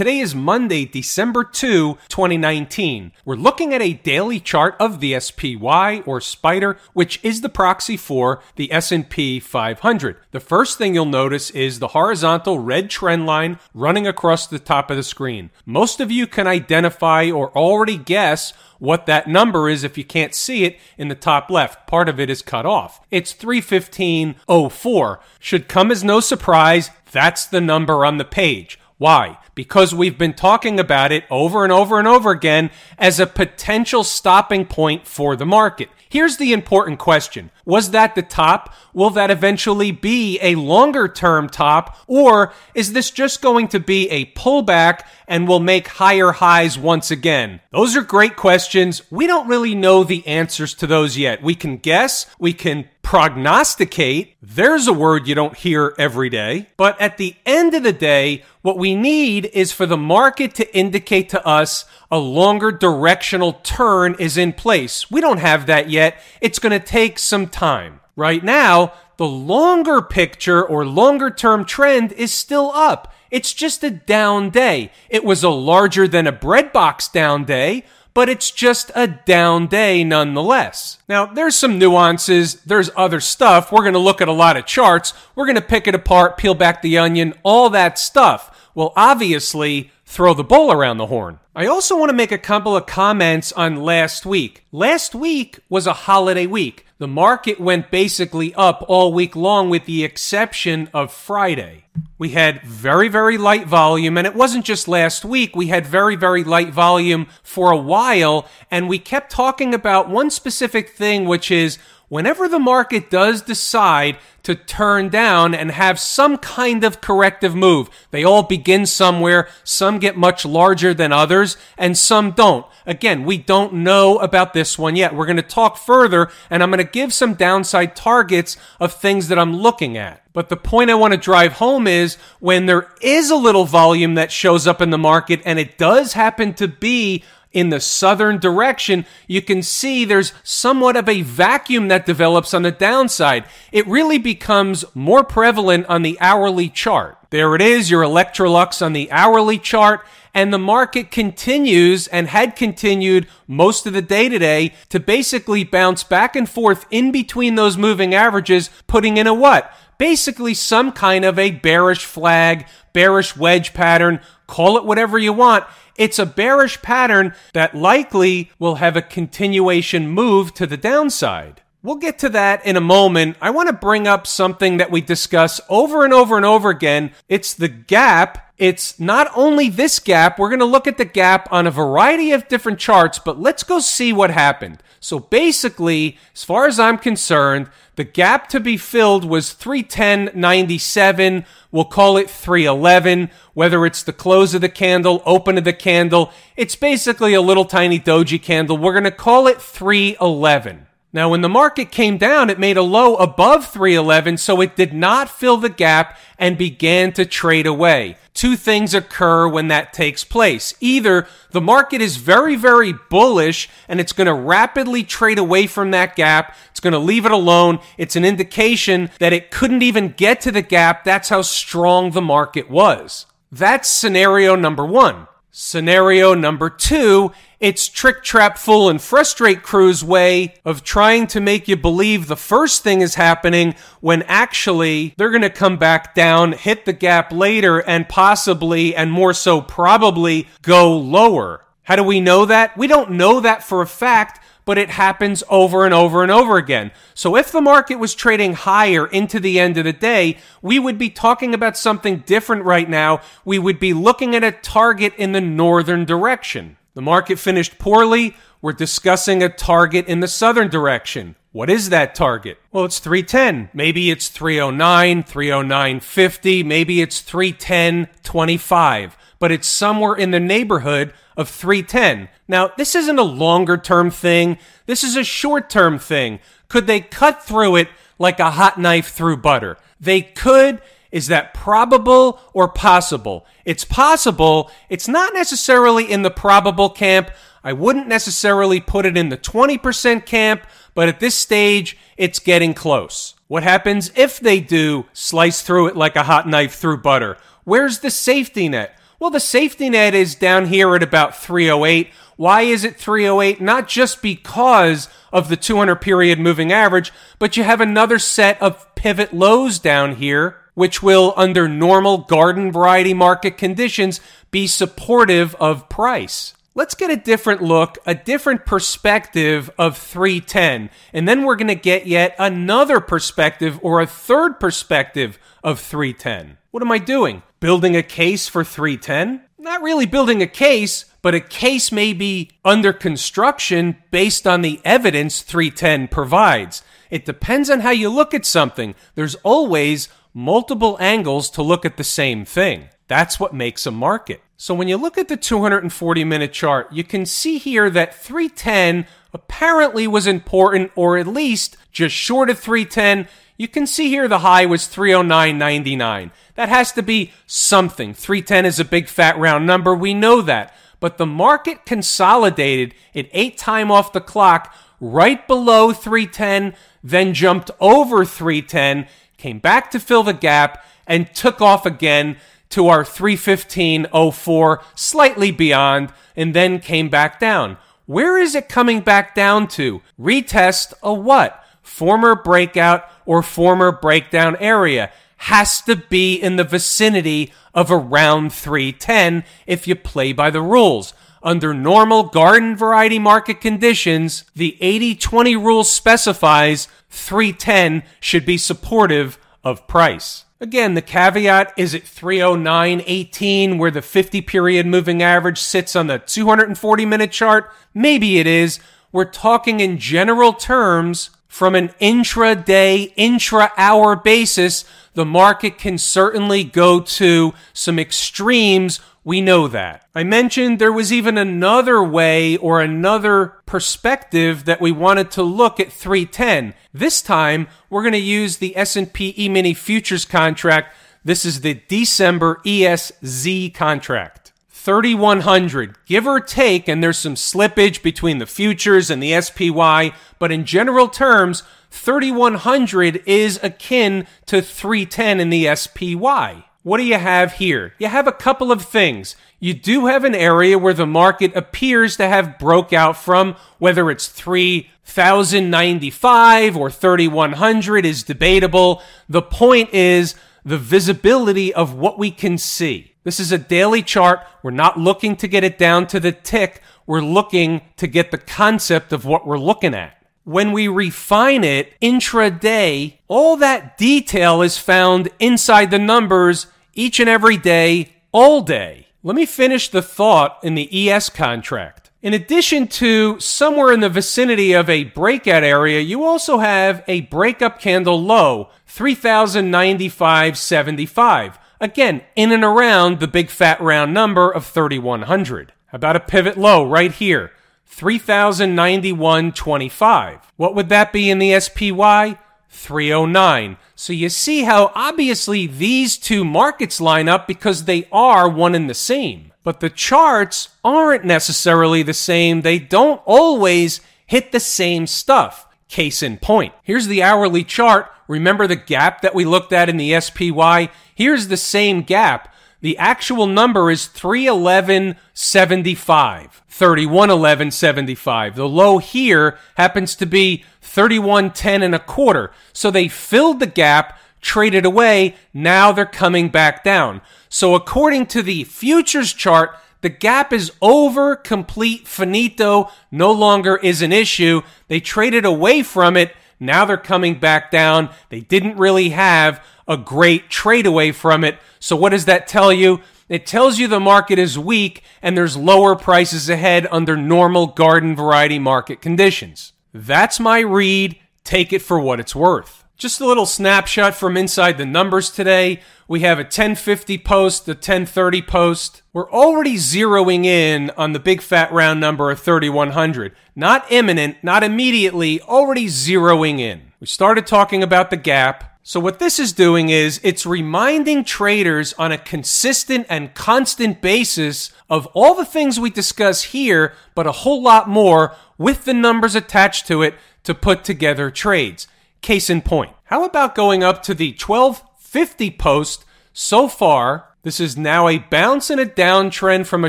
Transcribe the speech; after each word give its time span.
Today 0.00 0.20
is 0.20 0.34
Monday, 0.34 0.86
December 0.86 1.44
2, 1.44 1.98
2019. 2.08 3.12
We're 3.26 3.34
looking 3.34 3.74
at 3.74 3.82
a 3.82 3.92
daily 3.92 4.40
chart 4.40 4.74
of 4.80 5.00
the 5.00 5.20
SPY 5.20 6.02
or 6.06 6.22
Spider, 6.22 6.78
which 6.94 7.22
is 7.22 7.42
the 7.42 7.50
proxy 7.50 7.98
for 7.98 8.42
the 8.56 8.72
S&P 8.72 9.38
500. 9.40 10.16
The 10.30 10.40
first 10.40 10.78
thing 10.78 10.94
you'll 10.94 11.04
notice 11.04 11.50
is 11.50 11.80
the 11.80 11.88
horizontal 11.88 12.58
red 12.58 12.88
trend 12.88 13.26
line 13.26 13.58
running 13.74 14.06
across 14.06 14.46
the 14.46 14.58
top 14.58 14.90
of 14.90 14.96
the 14.96 15.02
screen. 15.02 15.50
Most 15.66 16.00
of 16.00 16.10
you 16.10 16.26
can 16.26 16.46
identify 16.46 17.30
or 17.30 17.50
already 17.50 17.98
guess 17.98 18.54
what 18.78 19.04
that 19.04 19.28
number 19.28 19.68
is 19.68 19.84
if 19.84 19.98
you 19.98 20.04
can't 20.04 20.34
see 20.34 20.64
it 20.64 20.78
in 20.96 21.08
the 21.08 21.14
top 21.14 21.50
left. 21.50 21.86
Part 21.86 22.08
of 22.08 22.18
it 22.18 22.30
is 22.30 22.40
cut 22.40 22.64
off. 22.64 23.02
It's 23.10 23.34
315.04. 23.34 25.18
Should 25.38 25.68
come 25.68 25.90
as 25.90 26.02
no 26.02 26.20
surprise, 26.20 26.88
that's 27.12 27.44
the 27.44 27.60
number 27.60 28.06
on 28.06 28.16
the 28.16 28.24
page. 28.24 28.78
Why? 29.00 29.38
Because 29.54 29.94
we've 29.94 30.18
been 30.18 30.34
talking 30.34 30.78
about 30.78 31.10
it 31.10 31.24
over 31.30 31.64
and 31.64 31.72
over 31.72 31.98
and 31.98 32.06
over 32.06 32.32
again 32.32 32.68
as 32.98 33.18
a 33.18 33.26
potential 33.26 34.04
stopping 34.04 34.66
point 34.66 35.06
for 35.06 35.36
the 35.36 35.46
market. 35.46 35.88
Here's 36.10 36.36
the 36.36 36.52
important 36.52 36.98
question. 36.98 37.50
Was 37.64 37.92
that 37.92 38.14
the 38.14 38.20
top? 38.20 38.74
Will 38.92 39.08
that 39.10 39.30
eventually 39.30 39.90
be 39.90 40.38
a 40.42 40.56
longer 40.56 41.08
term 41.08 41.48
top? 41.48 41.96
Or 42.08 42.52
is 42.74 42.92
this 42.92 43.10
just 43.10 43.40
going 43.40 43.68
to 43.68 43.80
be 43.80 44.10
a 44.10 44.26
pullback 44.32 45.06
and 45.26 45.48
will 45.48 45.60
make 45.60 45.88
higher 45.88 46.32
highs 46.32 46.78
once 46.78 47.10
again? 47.10 47.60
Those 47.70 47.96
are 47.96 48.02
great 48.02 48.36
questions. 48.36 49.00
We 49.10 49.26
don't 49.26 49.48
really 49.48 49.74
know 49.74 50.04
the 50.04 50.26
answers 50.26 50.74
to 50.74 50.86
those 50.86 51.16
yet. 51.16 51.42
We 51.42 51.54
can 51.54 51.78
guess, 51.78 52.26
we 52.38 52.52
can 52.52 52.86
prognosticate. 53.10 54.36
There's 54.40 54.86
a 54.86 54.92
word 54.92 55.26
you 55.26 55.34
don't 55.34 55.56
hear 55.56 55.96
every 55.98 56.28
day. 56.28 56.68
But 56.76 57.00
at 57.00 57.16
the 57.16 57.34
end 57.44 57.74
of 57.74 57.82
the 57.82 57.92
day, 57.92 58.44
what 58.62 58.78
we 58.78 58.94
need 58.94 59.46
is 59.46 59.72
for 59.72 59.84
the 59.84 59.96
market 59.96 60.54
to 60.54 60.76
indicate 60.76 61.28
to 61.30 61.44
us 61.44 61.86
a 62.08 62.18
longer 62.18 62.70
directional 62.70 63.54
turn 63.64 64.14
is 64.20 64.36
in 64.36 64.52
place. 64.52 65.10
We 65.10 65.20
don't 65.20 65.38
have 65.38 65.66
that 65.66 65.90
yet. 65.90 66.22
It's 66.40 66.60
going 66.60 66.70
to 66.70 66.86
take 66.86 67.18
some 67.18 67.48
time. 67.48 67.98
Right 68.14 68.44
now, 68.44 68.92
the 69.16 69.26
longer 69.26 70.02
picture 70.02 70.64
or 70.64 70.86
longer 70.86 71.30
term 71.30 71.64
trend 71.64 72.12
is 72.12 72.32
still 72.32 72.70
up. 72.70 73.12
It's 73.28 73.52
just 73.52 73.82
a 73.82 73.90
down 73.90 74.50
day. 74.50 74.92
It 75.08 75.24
was 75.24 75.42
a 75.42 75.50
larger 75.50 76.06
than 76.06 76.28
a 76.28 76.32
breadbox 76.32 77.10
down 77.10 77.44
day, 77.44 77.84
but 78.14 78.28
it's 78.28 78.50
just 78.50 78.90
a 78.94 79.06
down 79.06 79.66
day 79.66 80.04
nonetheless. 80.04 80.98
Now, 81.08 81.26
there's 81.26 81.54
some 81.54 81.78
nuances, 81.78 82.54
there's 82.62 82.90
other 82.96 83.20
stuff. 83.20 83.70
We're 83.70 83.82
going 83.82 83.94
to 83.94 83.98
look 83.98 84.20
at 84.20 84.28
a 84.28 84.32
lot 84.32 84.56
of 84.56 84.66
charts. 84.66 85.12
We're 85.34 85.46
going 85.46 85.56
to 85.56 85.62
pick 85.62 85.86
it 85.86 85.94
apart, 85.94 86.36
peel 86.36 86.54
back 86.54 86.82
the 86.82 86.98
onion, 86.98 87.34
all 87.42 87.70
that 87.70 87.98
stuff. 87.98 88.70
Well, 88.74 88.92
obviously, 88.96 89.90
throw 90.10 90.34
the 90.34 90.42
bull 90.42 90.72
around 90.72 90.98
the 90.98 91.06
horn. 91.06 91.38
I 91.54 91.66
also 91.66 91.96
want 91.96 92.10
to 92.10 92.16
make 92.16 92.32
a 92.32 92.38
couple 92.38 92.76
of 92.76 92.84
comments 92.84 93.52
on 93.52 93.76
last 93.76 94.26
week. 94.26 94.64
Last 94.72 95.14
week 95.14 95.60
was 95.68 95.86
a 95.86 95.92
holiday 95.92 96.46
week. 96.46 96.84
The 96.98 97.06
market 97.06 97.60
went 97.60 97.92
basically 97.92 98.52
up 98.54 98.84
all 98.88 99.12
week 99.12 99.36
long 99.36 99.70
with 99.70 99.84
the 99.84 100.02
exception 100.02 100.90
of 100.92 101.12
Friday. 101.12 101.84
We 102.18 102.30
had 102.30 102.60
very, 102.62 103.06
very 103.06 103.38
light 103.38 103.68
volume, 103.68 104.18
and 104.18 104.26
it 104.26 104.34
wasn't 104.34 104.64
just 104.64 104.88
last 104.88 105.24
week. 105.24 105.54
We 105.54 105.68
had 105.68 105.86
very, 105.86 106.16
very 106.16 106.42
light 106.42 106.70
volume 106.70 107.28
for 107.44 107.70
a 107.70 107.76
while, 107.76 108.48
and 108.68 108.88
we 108.88 108.98
kept 108.98 109.30
talking 109.30 109.72
about 109.72 110.10
one 110.10 110.30
specific 110.30 110.90
thing, 110.90 111.26
which 111.26 111.52
is 111.52 111.78
whenever 112.10 112.48
the 112.48 112.58
market 112.58 113.08
does 113.08 113.40
decide 113.40 114.18
to 114.42 114.54
turn 114.54 115.08
down 115.08 115.54
and 115.54 115.70
have 115.70 115.98
some 115.98 116.36
kind 116.36 116.84
of 116.84 117.00
corrective 117.00 117.54
move, 117.54 117.88
they 118.10 118.24
all 118.24 118.42
begin 118.42 118.84
somewhere. 118.84 119.48
Some 119.64 119.98
get 119.98 120.16
much 120.16 120.44
larger 120.44 120.92
than 120.92 121.12
others 121.12 121.56
and 121.78 121.96
some 121.96 122.32
don't. 122.32 122.66
Again, 122.84 123.24
we 123.24 123.38
don't 123.38 123.72
know 123.72 124.18
about 124.18 124.52
this 124.52 124.78
one 124.78 124.96
yet. 124.96 125.14
We're 125.14 125.26
going 125.26 125.36
to 125.36 125.42
talk 125.42 125.78
further 125.78 126.30
and 126.50 126.62
I'm 126.62 126.70
going 126.70 126.84
to 126.84 126.92
give 126.92 127.12
some 127.12 127.34
downside 127.34 127.94
targets 127.94 128.56
of 128.80 128.92
things 128.92 129.28
that 129.28 129.38
I'm 129.38 129.56
looking 129.56 129.96
at. 129.96 130.22
But 130.32 130.48
the 130.48 130.56
point 130.56 130.90
I 130.90 130.94
want 130.94 131.12
to 131.12 131.18
drive 131.18 131.54
home 131.54 131.86
is 131.86 132.16
when 132.40 132.66
there 132.66 132.88
is 133.00 133.30
a 133.30 133.36
little 133.36 133.64
volume 133.64 134.14
that 134.14 134.32
shows 134.32 134.66
up 134.66 134.80
in 134.80 134.90
the 134.90 134.98
market 134.98 135.42
and 135.44 135.58
it 135.58 135.78
does 135.78 136.14
happen 136.14 136.54
to 136.54 136.66
be 136.66 137.22
in 137.52 137.70
the 137.70 137.80
southern 137.80 138.38
direction, 138.38 139.04
you 139.26 139.42
can 139.42 139.62
see 139.62 140.04
there's 140.04 140.32
somewhat 140.44 140.96
of 140.96 141.08
a 141.08 141.22
vacuum 141.22 141.88
that 141.88 142.06
develops 142.06 142.54
on 142.54 142.62
the 142.62 142.70
downside. 142.70 143.44
It 143.72 143.86
really 143.86 144.18
becomes 144.18 144.84
more 144.94 145.24
prevalent 145.24 145.86
on 145.86 146.02
the 146.02 146.16
hourly 146.20 146.68
chart. 146.68 147.18
There 147.30 147.54
it 147.54 147.62
is, 147.62 147.90
your 147.90 148.02
Electrolux 148.02 148.84
on 148.84 148.92
the 148.92 149.10
hourly 149.10 149.58
chart. 149.58 150.06
And 150.32 150.52
the 150.52 150.58
market 150.58 151.10
continues 151.10 152.06
and 152.06 152.28
had 152.28 152.54
continued 152.54 153.26
most 153.48 153.84
of 153.84 153.92
the 153.92 154.02
day 154.02 154.28
today 154.28 154.74
to 154.88 155.00
basically 155.00 155.64
bounce 155.64 156.04
back 156.04 156.36
and 156.36 156.48
forth 156.48 156.86
in 156.88 157.10
between 157.10 157.56
those 157.56 157.76
moving 157.76 158.14
averages, 158.14 158.70
putting 158.86 159.16
in 159.16 159.26
a 159.26 159.34
what? 159.34 159.74
Basically, 159.98 160.54
some 160.54 160.92
kind 160.92 161.24
of 161.24 161.36
a 161.36 161.50
bearish 161.50 162.04
flag, 162.04 162.66
bearish 162.92 163.36
wedge 163.36 163.74
pattern, 163.74 164.20
call 164.50 164.76
it 164.76 164.84
whatever 164.84 165.18
you 165.18 165.32
want. 165.32 165.64
It's 165.96 166.18
a 166.18 166.26
bearish 166.26 166.82
pattern 166.82 167.34
that 167.54 167.74
likely 167.74 168.50
will 168.58 168.76
have 168.76 168.96
a 168.96 169.02
continuation 169.02 170.08
move 170.08 170.52
to 170.54 170.66
the 170.66 170.76
downside. 170.76 171.62
We'll 171.82 171.96
get 171.96 172.18
to 172.18 172.28
that 172.30 172.66
in 172.66 172.76
a 172.76 172.80
moment. 172.80 173.38
I 173.40 173.48
want 173.50 173.68
to 173.68 173.72
bring 173.72 174.06
up 174.06 174.26
something 174.26 174.76
that 174.76 174.90
we 174.90 175.00
discuss 175.00 175.62
over 175.70 176.04
and 176.04 176.12
over 176.12 176.36
and 176.36 176.44
over 176.44 176.68
again. 176.68 177.12
It's 177.28 177.54
the 177.54 177.68
gap. 177.68 178.52
It's 178.58 179.00
not 179.00 179.30
only 179.34 179.70
this 179.70 179.98
gap, 179.98 180.38
we're 180.38 180.50
going 180.50 180.58
to 180.58 180.66
look 180.66 180.86
at 180.86 180.98
the 180.98 181.06
gap 181.06 181.50
on 181.50 181.66
a 181.66 181.70
variety 181.70 182.32
of 182.32 182.48
different 182.48 182.78
charts, 182.78 183.18
but 183.18 183.40
let's 183.40 183.62
go 183.62 183.78
see 183.78 184.12
what 184.12 184.30
happened. 184.30 184.82
So 185.00 185.18
basically, 185.18 186.18
as 186.34 186.44
far 186.44 186.66
as 186.66 186.78
I'm 186.78 186.98
concerned, 186.98 187.70
the 187.96 188.04
gap 188.04 188.50
to 188.50 188.60
be 188.60 188.76
filled 188.76 189.24
was 189.24 189.54
310.97. 189.54 191.46
We'll 191.72 191.84
call 191.84 192.16
it 192.16 192.28
311. 192.28 193.30
Whether 193.54 193.86
it's 193.86 194.02
the 194.02 194.12
close 194.12 194.54
of 194.54 194.60
the 194.60 194.68
candle, 194.68 195.22
open 195.24 195.56
of 195.58 195.64
the 195.64 195.72
candle, 195.72 196.32
it's 196.56 196.76
basically 196.76 197.34
a 197.34 197.40
little 197.40 197.64
tiny 197.64 198.00
doji 198.00 198.42
candle. 198.42 198.76
We're 198.76 198.92
going 198.92 199.04
to 199.04 199.10
call 199.10 199.46
it 199.46 199.60
311. 199.60 200.86
Now, 201.12 201.30
when 201.30 201.40
the 201.40 201.48
market 201.48 201.90
came 201.90 202.18
down, 202.18 202.50
it 202.50 202.58
made 202.58 202.76
a 202.76 202.82
low 202.82 203.16
above 203.16 203.66
311, 203.66 204.36
so 204.36 204.60
it 204.60 204.76
did 204.76 204.92
not 204.92 205.28
fill 205.28 205.56
the 205.56 205.68
gap 205.68 206.16
and 206.38 206.56
began 206.56 207.12
to 207.14 207.26
trade 207.26 207.66
away. 207.66 208.16
Two 208.32 208.54
things 208.54 208.94
occur 208.94 209.48
when 209.48 209.66
that 209.68 209.92
takes 209.92 210.22
place. 210.22 210.72
Either 210.80 211.26
the 211.50 211.60
market 211.60 212.00
is 212.00 212.16
very, 212.16 212.54
very 212.54 212.92
bullish 212.92 213.68
and 213.88 213.98
it's 213.98 214.12
going 214.12 214.28
to 214.28 214.32
rapidly 214.32 215.02
trade 215.02 215.38
away 215.38 215.66
from 215.66 215.90
that 215.90 216.14
gap. 216.14 216.56
It's 216.70 216.80
going 216.80 216.92
to 216.92 216.98
leave 216.98 217.26
it 217.26 217.32
alone. 217.32 217.80
It's 217.98 218.14
an 218.14 218.24
indication 218.24 219.10
that 219.18 219.32
it 219.32 219.50
couldn't 219.50 219.82
even 219.82 220.14
get 220.16 220.40
to 220.42 220.52
the 220.52 220.62
gap. 220.62 221.02
That's 221.02 221.28
how 221.28 221.42
strong 221.42 222.12
the 222.12 222.22
market 222.22 222.70
was. 222.70 223.26
That's 223.50 223.88
scenario 223.88 224.54
number 224.54 224.86
one. 224.86 225.26
Scenario 225.52 226.32
number 226.32 226.70
two, 226.70 227.32
it's 227.58 227.88
trick, 227.88 228.22
trap, 228.22 228.56
fool, 228.56 228.88
and 228.88 229.02
frustrate 229.02 229.64
crew's 229.64 230.04
way 230.04 230.54
of 230.64 230.84
trying 230.84 231.26
to 231.26 231.40
make 231.40 231.66
you 231.66 231.76
believe 231.76 232.28
the 232.28 232.36
first 232.36 232.84
thing 232.84 233.00
is 233.00 233.16
happening 233.16 233.74
when 234.00 234.22
actually 234.22 235.12
they're 235.16 235.30
going 235.30 235.42
to 235.42 235.50
come 235.50 235.76
back 235.76 236.14
down, 236.14 236.52
hit 236.52 236.84
the 236.84 236.92
gap 236.92 237.32
later, 237.32 237.80
and 237.80 238.08
possibly, 238.08 238.94
and 238.94 239.10
more 239.10 239.34
so 239.34 239.60
probably, 239.60 240.46
go 240.62 240.96
lower. 240.96 241.64
How 241.90 241.96
do 241.96 242.04
we 242.04 242.20
know 242.20 242.44
that? 242.44 242.78
We 242.78 242.86
don't 242.86 243.10
know 243.10 243.40
that 243.40 243.64
for 243.64 243.82
a 243.82 243.86
fact 243.86 244.40
but 244.64 244.78
it 244.78 244.90
happens 244.90 245.42
over 245.48 245.84
and 245.84 245.92
over 245.92 246.22
and 246.22 246.30
over 246.30 246.56
again. 246.56 246.92
So 247.14 247.34
if 247.34 247.50
the 247.50 247.60
market 247.60 247.96
was 247.96 248.14
trading 248.14 248.52
higher 248.52 249.04
into 249.04 249.40
the 249.40 249.58
end 249.58 249.76
of 249.78 249.84
the 249.84 249.92
day, 249.92 250.38
we 250.62 250.78
would 250.78 250.96
be 250.96 251.10
talking 251.10 251.54
about 251.54 251.76
something 251.76 252.18
different 252.18 252.64
right 252.64 252.88
now. 252.88 253.20
We 253.44 253.58
would 253.58 253.80
be 253.80 253.92
looking 253.92 254.36
at 254.36 254.44
a 254.44 254.52
target 254.52 255.12
in 255.16 255.32
the 255.32 255.40
northern 255.40 256.04
direction. 256.04 256.76
The 256.94 257.02
market 257.02 257.40
finished 257.40 257.80
poorly. 257.80 258.36
We're 258.62 258.74
discussing 258.74 259.42
a 259.42 259.48
target 259.48 260.06
in 260.06 260.20
the 260.20 260.28
southern 260.28 260.68
direction. 260.68 261.34
What 261.50 261.68
is 261.68 261.88
that 261.90 262.14
target? 262.14 262.58
Well, 262.70 262.84
it's 262.84 263.00
310. 263.00 263.70
Maybe 263.74 264.08
it's 264.12 264.28
309, 264.28 265.24
309.50. 265.24 266.64
Maybe 266.64 267.00
it's 267.00 267.20
310.25. 267.22 269.12
But 269.40 269.50
it's 269.50 269.66
somewhere 269.66 270.14
in 270.14 270.30
the 270.30 270.38
neighborhood 270.38 271.12
of 271.40 271.48
310. 271.48 272.28
Now, 272.46 272.70
this 272.76 272.94
isn't 272.94 273.18
a 273.18 273.22
longer 273.22 273.78
term 273.78 274.10
thing. 274.10 274.58
This 274.84 275.02
is 275.02 275.16
a 275.16 275.24
short 275.24 275.70
term 275.70 275.98
thing. 275.98 276.38
Could 276.68 276.86
they 276.86 277.00
cut 277.00 277.42
through 277.42 277.76
it 277.76 277.88
like 278.18 278.38
a 278.38 278.50
hot 278.50 278.78
knife 278.78 279.08
through 279.08 279.38
butter? 279.38 279.78
They 279.98 280.20
could 280.20 280.82
Is 281.10 281.26
that 281.26 281.54
probable 281.54 282.38
or 282.52 282.68
possible? 282.68 283.44
It's 283.64 283.84
possible. 283.84 284.70
It's 284.88 285.08
not 285.08 285.34
necessarily 285.34 286.10
in 286.10 286.22
the 286.22 286.30
probable 286.30 286.90
camp. 286.90 287.30
I 287.64 287.72
wouldn't 287.72 288.06
necessarily 288.06 288.80
put 288.80 289.06
it 289.06 289.16
in 289.16 289.28
the 289.28 289.36
20% 289.36 290.24
camp, 290.24 290.62
but 290.94 291.08
at 291.08 291.20
this 291.20 291.34
stage, 291.34 291.96
it's 292.16 292.38
getting 292.38 292.74
close. 292.74 293.34
What 293.48 293.64
happens 293.64 294.12
if 294.14 294.38
they 294.38 294.60
do 294.60 295.06
slice 295.12 295.62
through 295.62 295.88
it 295.88 295.96
like 295.96 296.14
a 296.14 296.22
hot 296.22 296.46
knife 296.46 296.74
through 296.74 296.98
butter? 296.98 297.36
Where's 297.64 297.98
the 297.98 298.10
safety 298.10 298.68
net? 298.68 298.96
Well, 299.20 299.28
the 299.28 299.38
safety 299.38 299.90
net 299.90 300.14
is 300.14 300.34
down 300.34 300.68
here 300.68 300.94
at 300.94 301.02
about 301.02 301.36
308. 301.36 302.08
Why 302.36 302.62
is 302.62 302.84
it 302.84 302.96
308? 302.96 303.60
Not 303.60 303.86
just 303.86 304.22
because 304.22 305.10
of 305.30 305.50
the 305.50 305.58
200 305.58 305.96
period 305.96 306.40
moving 306.40 306.72
average, 306.72 307.12
but 307.38 307.54
you 307.54 307.62
have 307.62 307.82
another 307.82 308.18
set 308.18 308.60
of 308.62 308.94
pivot 308.94 309.34
lows 309.34 309.78
down 309.78 310.16
here, 310.16 310.56
which 310.72 311.02
will, 311.02 311.34
under 311.36 311.68
normal 311.68 312.16
garden 312.16 312.72
variety 312.72 313.12
market 313.12 313.58
conditions, 313.58 314.22
be 314.50 314.66
supportive 314.66 315.54
of 315.56 315.90
price. 315.90 316.54
Let's 316.74 316.94
get 316.94 317.10
a 317.10 317.16
different 317.16 317.60
look, 317.60 317.98
a 318.06 318.14
different 318.14 318.64
perspective 318.64 319.68
of 319.76 319.98
310. 319.98 320.88
And 321.12 321.28
then 321.28 321.44
we're 321.44 321.56
going 321.56 321.68
to 321.68 321.74
get 321.74 322.06
yet 322.06 322.34
another 322.38 323.00
perspective 323.00 323.78
or 323.82 324.00
a 324.00 324.06
third 324.06 324.58
perspective 324.58 325.38
of 325.62 325.78
310. 325.78 326.56
What 326.70 326.82
am 326.82 326.90
I 326.90 326.96
doing? 326.96 327.42
Building 327.60 327.94
a 327.94 328.02
case 328.02 328.48
for 328.48 328.64
310? 328.64 329.42
Not 329.58 329.82
really 329.82 330.06
building 330.06 330.40
a 330.40 330.46
case, 330.46 331.04
but 331.20 331.34
a 331.34 331.40
case 331.40 331.92
may 331.92 332.14
be 332.14 332.50
under 332.64 332.94
construction 332.94 333.98
based 334.10 334.46
on 334.46 334.62
the 334.62 334.80
evidence 334.82 335.42
310 335.42 336.08
provides. 336.08 336.82
It 337.10 337.26
depends 337.26 337.68
on 337.68 337.80
how 337.80 337.90
you 337.90 338.08
look 338.08 338.32
at 338.32 338.46
something. 338.46 338.94
There's 339.14 339.34
always 339.36 340.08
multiple 340.32 340.96
angles 341.00 341.50
to 341.50 341.62
look 341.62 341.84
at 341.84 341.98
the 341.98 342.04
same 342.04 342.46
thing. 342.46 342.88
That's 343.08 343.38
what 343.38 343.52
makes 343.52 343.84
a 343.84 343.90
market. 343.90 344.40
So 344.56 344.72
when 344.72 344.88
you 344.88 344.96
look 344.96 345.18
at 345.18 345.28
the 345.28 345.36
240 345.36 346.24
minute 346.24 346.54
chart, 346.54 346.90
you 346.90 347.04
can 347.04 347.26
see 347.26 347.58
here 347.58 347.90
that 347.90 348.14
310 348.14 349.06
apparently 349.34 350.06
was 350.06 350.26
important, 350.26 350.92
or 350.94 351.18
at 351.18 351.26
least 351.26 351.76
just 351.92 352.14
short 352.14 352.48
of 352.48 352.58
310. 352.58 353.28
You 353.60 353.68
can 353.68 353.86
see 353.86 354.08
here 354.08 354.26
the 354.26 354.38
high 354.38 354.64
was 354.64 354.88
309.99. 354.88 356.30
That 356.54 356.70
has 356.70 356.92
to 356.92 357.02
be 357.02 357.30
something. 357.46 358.14
310 358.14 358.64
is 358.64 358.80
a 358.80 358.86
big 358.86 359.06
fat 359.06 359.36
round 359.36 359.66
number. 359.66 359.94
We 359.94 360.14
know 360.14 360.40
that. 360.40 360.74
But 360.98 361.18
the 361.18 361.26
market 361.26 361.84
consolidated 361.84 362.94
at 363.14 363.28
eight 363.34 363.58
time 363.58 363.90
off 363.90 364.14
the 364.14 364.22
clock 364.22 364.74
right 364.98 365.46
below 365.46 365.92
310, 365.92 366.74
then 367.04 367.34
jumped 367.34 367.70
over 367.80 368.24
310, 368.24 369.06
came 369.36 369.58
back 369.58 369.90
to 369.90 370.00
fill 370.00 370.22
the 370.22 370.32
gap, 370.32 370.82
and 371.06 371.34
took 371.34 371.60
off 371.60 371.84
again 371.84 372.38
to 372.70 372.88
our 372.88 373.04
315.04, 373.04 374.82
slightly 374.94 375.50
beyond, 375.50 376.14
and 376.34 376.54
then 376.54 376.78
came 376.78 377.10
back 377.10 377.38
down. 377.38 377.76
Where 378.06 378.38
is 378.38 378.54
it 378.54 378.70
coming 378.70 379.02
back 379.02 379.34
down 379.34 379.68
to? 379.68 380.00
Retest 380.18 380.94
a 381.02 381.12
what? 381.12 381.62
Former 381.90 382.34
breakout 382.34 383.04
or 383.26 383.42
former 383.42 383.92
breakdown 383.92 384.56
area 384.56 385.10
has 385.38 385.82
to 385.82 385.96
be 385.96 386.36
in 386.36 386.56
the 386.56 386.64
vicinity 386.64 387.52
of 387.74 387.90
around 387.90 388.54
310 388.54 389.44
if 389.66 389.86
you 389.86 389.96
play 389.96 390.32
by 390.32 390.50
the 390.50 390.62
rules. 390.62 391.12
Under 391.42 391.74
normal 391.74 392.22
garden 392.22 392.74
variety 392.74 393.18
market 393.18 393.60
conditions, 393.60 394.44
the 394.54 394.78
80 394.80 395.16
20 395.16 395.56
rule 395.56 395.84
specifies 395.84 396.88
310 397.10 398.04
should 398.20 398.46
be 398.46 398.56
supportive 398.56 399.36
of 399.62 399.86
price. 399.86 400.44
Again, 400.60 400.94
the 400.94 401.02
caveat 401.02 401.74
is 401.76 401.94
at 401.94 402.04
309.18 402.04 403.78
where 403.78 403.90
the 403.90 404.00
50 404.00 404.40
period 404.42 404.86
moving 404.86 405.22
average 405.22 405.58
sits 405.58 405.94
on 405.96 406.06
the 406.06 406.18
240 406.18 407.04
minute 407.04 407.32
chart. 407.32 407.70
Maybe 407.92 408.38
it 408.38 408.46
is. 408.46 408.78
We're 409.12 409.24
talking 409.24 409.80
in 409.80 409.98
general 409.98 410.52
terms 410.52 411.30
from 411.50 411.74
an 411.74 411.88
intraday, 412.00 413.12
intra 413.16 413.72
hour 413.76 414.14
basis. 414.14 414.84
The 415.14 415.24
market 415.24 415.78
can 415.78 415.98
certainly 415.98 416.62
go 416.62 417.00
to 417.00 417.52
some 417.72 417.98
extremes. 417.98 419.00
We 419.24 419.40
know 419.40 419.66
that. 419.66 420.06
I 420.14 420.22
mentioned 420.22 420.78
there 420.78 420.92
was 420.92 421.12
even 421.12 421.36
another 421.36 422.02
way 422.02 422.56
or 422.56 422.80
another 422.80 423.56
perspective 423.66 424.64
that 424.64 424.80
we 424.80 424.92
wanted 424.92 425.32
to 425.32 425.42
look 425.42 425.80
at 425.80 425.92
310. 425.92 426.72
This 426.94 427.20
time, 427.20 427.66
we're 427.90 428.02
going 428.02 428.12
to 428.12 428.18
use 428.18 428.56
the 428.58 428.76
S&P 428.76 429.34
E-mini 429.36 429.74
futures 429.74 430.24
contract. 430.24 430.94
This 431.24 431.44
is 431.44 431.62
the 431.62 431.82
December 431.88 432.60
ESZ 432.64 433.74
contract. 433.74 434.39
3100, 434.82 435.98
give 436.06 436.26
or 436.26 436.40
take, 436.40 436.88
and 436.88 437.02
there's 437.02 437.18
some 437.18 437.34
slippage 437.34 438.02
between 438.02 438.38
the 438.38 438.46
futures 438.46 439.10
and 439.10 439.22
the 439.22 439.38
SPY, 439.38 440.14
but 440.38 440.50
in 440.50 440.64
general 440.64 441.06
terms, 441.06 441.64
3100 441.90 443.22
is 443.26 443.60
akin 443.62 444.26
to 444.46 444.62
310 444.62 445.38
in 445.38 445.50
the 445.50 445.76
SPY. 445.76 446.64
What 446.82 446.96
do 446.96 447.04
you 447.04 447.18
have 447.18 447.52
here? 447.54 447.94
You 447.98 448.06
have 448.06 448.26
a 448.26 448.32
couple 448.32 448.72
of 448.72 448.80
things. 448.82 449.36
You 449.58 449.74
do 449.74 450.06
have 450.06 450.24
an 450.24 450.34
area 450.34 450.78
where 450.78 450.94
the 450.94 451.04
market 451.04 451.54
appears 451.54 452.16
to 452.16 452.26
have 452.26 452.58
broke 452.58 452.94
out 452.94 453.18
from, 453.18 453.56
whether 453.78 454.10
it's 454.10 454.28
3095 454.28 456.76
or 456.78 456.90
3100 456.90 458.06
is 458.06 458.22
debatable. 458.22 459.02
The 459.28 459.42
point 459.42 459.92
is 459.92 460.36
the 460.64 460.78
visibility 460.78 461.74
of 461.74 461.92
what 461.92 462.18
we 462.18 462.30
can 462.30 462.56
see. 462.56 463.09
This 463.22 463.38
is 463.38 463.52
a 463.52 463.58
daily 463.58 464.02
chart. 464.02 464.40
We're 464.62 464.70
not 464.70 464.98
looking 464.98 465.36
to 465.36 465.48
get 465.48 465.62
it 465.62 465.76
down 465.76 466.06
to 466.08 466.20
the 466.20 466.32
tick. 466.32 466.80
We're 467.06 467.20
looking 467.20 467.82
to 467.98 468.06
get 468.06 468.30
the 468.30 468.38
concept 468.38 469.12
of 469.12 469.26
what 469.26 469.46
we're 469.46 469.58
looking 469.58 469.94
at. 469.94 470.16
When 470.44 470.72
we 470.72 470.88
refine 470.88 471.62
it 471.62 471.92
intraday, 472.00 473.18
all 473.28 473.58
that 473.58 473.98
detail 473.98 474.62
is 474.62 474.78
found 474.78 475.28
inside 475.38 475.90
the 475.90 475.98
numbers 475.98 476.68
each 476.94 477.20
and 477.20 477.28
every 477.28 477.58
day, 477.58 478.14
all 478.32 478.62
day. 478.62 479.08
Let 479.22 479.36
me 479.36 479.44
finish 479.44 479.90
the 479.90 480.00
thought 480.00 480.58
in 480.62 480.74
the 480.74 481.10
ES 481.10 481.28
contract. 481.28 482.10
In 482.22 482.32
addition 482.32 482.88
to 482.88 483.38
somewhere 483.38 483.92
in 483.92 484.00
the 484.00 484.08
vicinity 484.08 484.72
of 484.72 484.88
a 484.88 485.04
breakout 485.04 485.62
area, 485.62 486.00
you 486.00 486.24
also 486.24 486.56
have 486.58 487.04
a 487.06 487.20
breakup 487.22 487.80
candle 487.80 488.22
low, 488.22 488.70
3095.75. 488.88 491.58
Again, 491.80 492.22
in 492.36 492.52
and 492.52 492.62
around 492.62 493.20
the 493.20 493.28
big 493.28 493.48
fat 493.48 493.80
round 493.80 494.12
number 494.12 494.50
of 494.50 494.66
3100. 494.66 495.72
About 495.92 496.16
a 496.16 496.20
pivot 496.20 496.58
low 496.58 496.86
right 496.86 497.12
here? 497.12 497.52
3091.25. 497.90 500.40
What 500.56 500.74
would 500.74 500.90
that 500.90 501.12
be 501.12 501.30
in 501.30 501.38
the 501.38 501.58
SPY? 501.58 502.38
309. 502.68 503.76
So 503.96 504.12
you 504.12 504.28
see 504.28 504.62
how 504.62 504.92
obviously 504.94 505.66
these 505.66 506.16
two 506.16 506.44
markets 506.44 507.00
line 507.00 507.28
up 507.28 507.48
because 507.48 507.84
they 507.84 508.06
are 508.12 508.48
one 508.48 508.74
and 508.74 508.88
the 508.88 508.94
same. 508.94 509.52
But 509.64 509.80
the 509.80 509.90
charts 509.90 510.70
aren't 510.84 511.24
necessarily 511.24 512.02
the 512.02 512.14
same. 512.14 512.62
They 512.62 512.78
don't 512.78 513.20
always 513.26 514.00
hit 514.26 514.52
the 514.52 514.60
same 514.60 515.06
stuff. 515.06 515.66
Case 515.88 516.22
in 516.22 516.38
point. 516.38 516.72
Here's 516.82 517.08
the 517.08 517.22
hourly 517.22 517.64
chart. 517.64 518.10
Remember 518.30 518.66
the 518.68 518.76
gap 518.76 519.22
that 519.22 519.34
we 519.34 519.44
looked 519.44 519.72
at 519.72 519.88
in 519.88 519.96
the 519.96 520.20
SPY? 520.20 520.90
Here's 521.16 521.48
the 521.48 521.56
same 521.56 522.02
gap. 522.02 522.54
The 522.80 522.96
actual 522.96 523.48
number 523.48 523.90
is 523.90 524.06
311.75. 524.06 526.50
3111.75. 526.70 528.54
The 528.54 528.68
low 528.68 528.98
here 528.98 529.58
happens 529.76 530.14
to 530.14 530.26
be 530.26 530.64
3110 530.80 531.82
and 531.82 531.92
a 531.92 531.98
quarter. 531.98 532.52
So 532.72 532.92
they 532.92 533.08
filled 533.08 533.58
the 533.58 533.66
gap, 533.66 534.16
traded 534.40 534.84
away. 534.84 535.34
Now 535.52 535.90
they're 535.90 536.06
coming 536.06 536.50
back 536.50 536.84
down. 536.84 537.22
So 537.48 537.74
according 537.74 538.26
to 538.26 538.42
the 538.42 538.62
futures 538.62 539.32
chart, 539.32 539.76
the 540.02 540.08
gap 540.08 540.52
is 540.52 540.70
over, 540.80 541.34
complete, 541.34 542.06
finito, 542.06 542.92
no 543.10 543.32
longer 543.32 543.76
is 543.76 544.02
an 544.02 544.12
issue. 544.12 544.62
They 544.86 545.00
traded 545.00 545.44
away 545.44 545.82
from 545.82 546.16
it. 546.16 546.32
Now 546.60 546.84
they're 546.84 546.98
coming 546.98 547.40
back 547.40 547.70
down. 547.70 548.10
They 548.28 548.40
didn't 548.40 548.76
really 548.76 549.08
have 549.10 549.64
a 549.88 549.96
great 549.96 550.50
trade 550.50 550.86
away 550.86 551.10
from 551.10 551.42
it. 551.42 551.58
So 551.80 551.96
what 551.96 552.10
does 552.10 552.26
that 552.26 552.46
tell 552.46 552.72
you? 552.72 553.00
It 553.28 553.46
tells 553.46 553.78
you 553.78 553.88
the 553.88 553.98
market 553.98 554.38
is 554.38 554.58
weak 554.58 555.02
and 555.22 555.36
there's 555.36 555.56
lower 555.56 555.96
prices 555.96 556.50
ahead 556.50 556.86
under 556.90 557.16
normal 557.16 557.68
garden 557.68 558.14
variety 558.14 558.58
market 558.58 559.00
conditions. 559.00 559.72
That's 559.94 560.38
my 560.38 560.60
read. 560.60 561.16
Take 561.44 561.72
it 561.72 561.80
for 561.80 561.98
what 561.98 562.20
it's 562.20 562.36
worth. 562.36 562.79
Just 563.00 563.22
a 563.22 563.26
little 563.26 563.46
snapshot 563.46 564.14
from 564.14 564.36
inside 564.36 564.76
the 564.76 564.84
numbers 564.84 565.30
today. 565.30 565.80
We 566.06 566.20
have 566.20 566.38
a 566.38 566.42
1050 566.42 567.16
post, 567.16 567.66
a 567.66 567.70
1030 567.70 568.42
post. 568.42 569.00
We're 569.14 569.32
already 569.32 569.76
zeroing 569.76 570.44
in 570.44 570.90
on 570.98 571.14
the 571.14 571.18
big 571.18 571.40
fat 571.40 571.72
round 571.72 571.98
number 571.98 572.30
of 572.30 572.40
3100. 572.40 573.34
Not 573.56 573.90
imminent, 573.90 574.44
not 574.44 574.62
immediately, 574.62 575.40
already 575.40 575.86
zeroing 575.86 576.60
in. 576.60 576.92
We 577.00 577.06
started 577.06 577.46
talking 577.46 577.82
about 577.82 578.10
the 578.10 578.18
gap. 578.18 578.78
So 578.82 579.00
what 579.00 579.18
this 579.18 579.38
is 579.38 579.54
doing 579.54 579.88
is 579.88 580.20
it's 580.22 580.44
reminding 580.44 581.24
traders 581.24 581.94
on 581.94 582.12
a 582.12 582.18
consistent 582.18 583.06
and 583.08 583.32
constant 583.32 584.02
basis 584.02 584.74
of 584.90 585.06
all 585.14 585.34
the 585.34 585.46
things 585.46 585.80
we 585.80 585.88
discuss 585.88 586.42
here, 586.42 586.92
but 587.14 587.26
a 587.26 587.32
whole 587.32 587.62
lot 587.62 587.88
more 587.88 588.36
with 588.58 588.84
the 588.84 588.92
numbers 588.92 589.34
attached 589.34 589.86
to 589.86 590.02
it 590.02 590.16
to 590.44 590.54
put 590.54 590.84
together 590.84 591.30
trades. 591.30 591.88
Case 592.20 592.50
in 592.50 592.62
point. 592.62 592.92
How 593.04 593.24
about 593.24 593.54
going 593.54 593.82
up 593.82 594.02
to 594.04 594.14
the 594.14 594.30
1250 594.30 595.50
post 595.52 596.04
so 596.32 596.68
far? 596.68 597.28
This 597.42 597.60
is 597.60 597.76
now 597.76 598.08
a 598.08 598.18
bounce 598.18 598.70
and 598.70 598.80
a 598.80 598.86
downtrend 598.86 599.66
from 599.66 599.84
a 599.84 599.88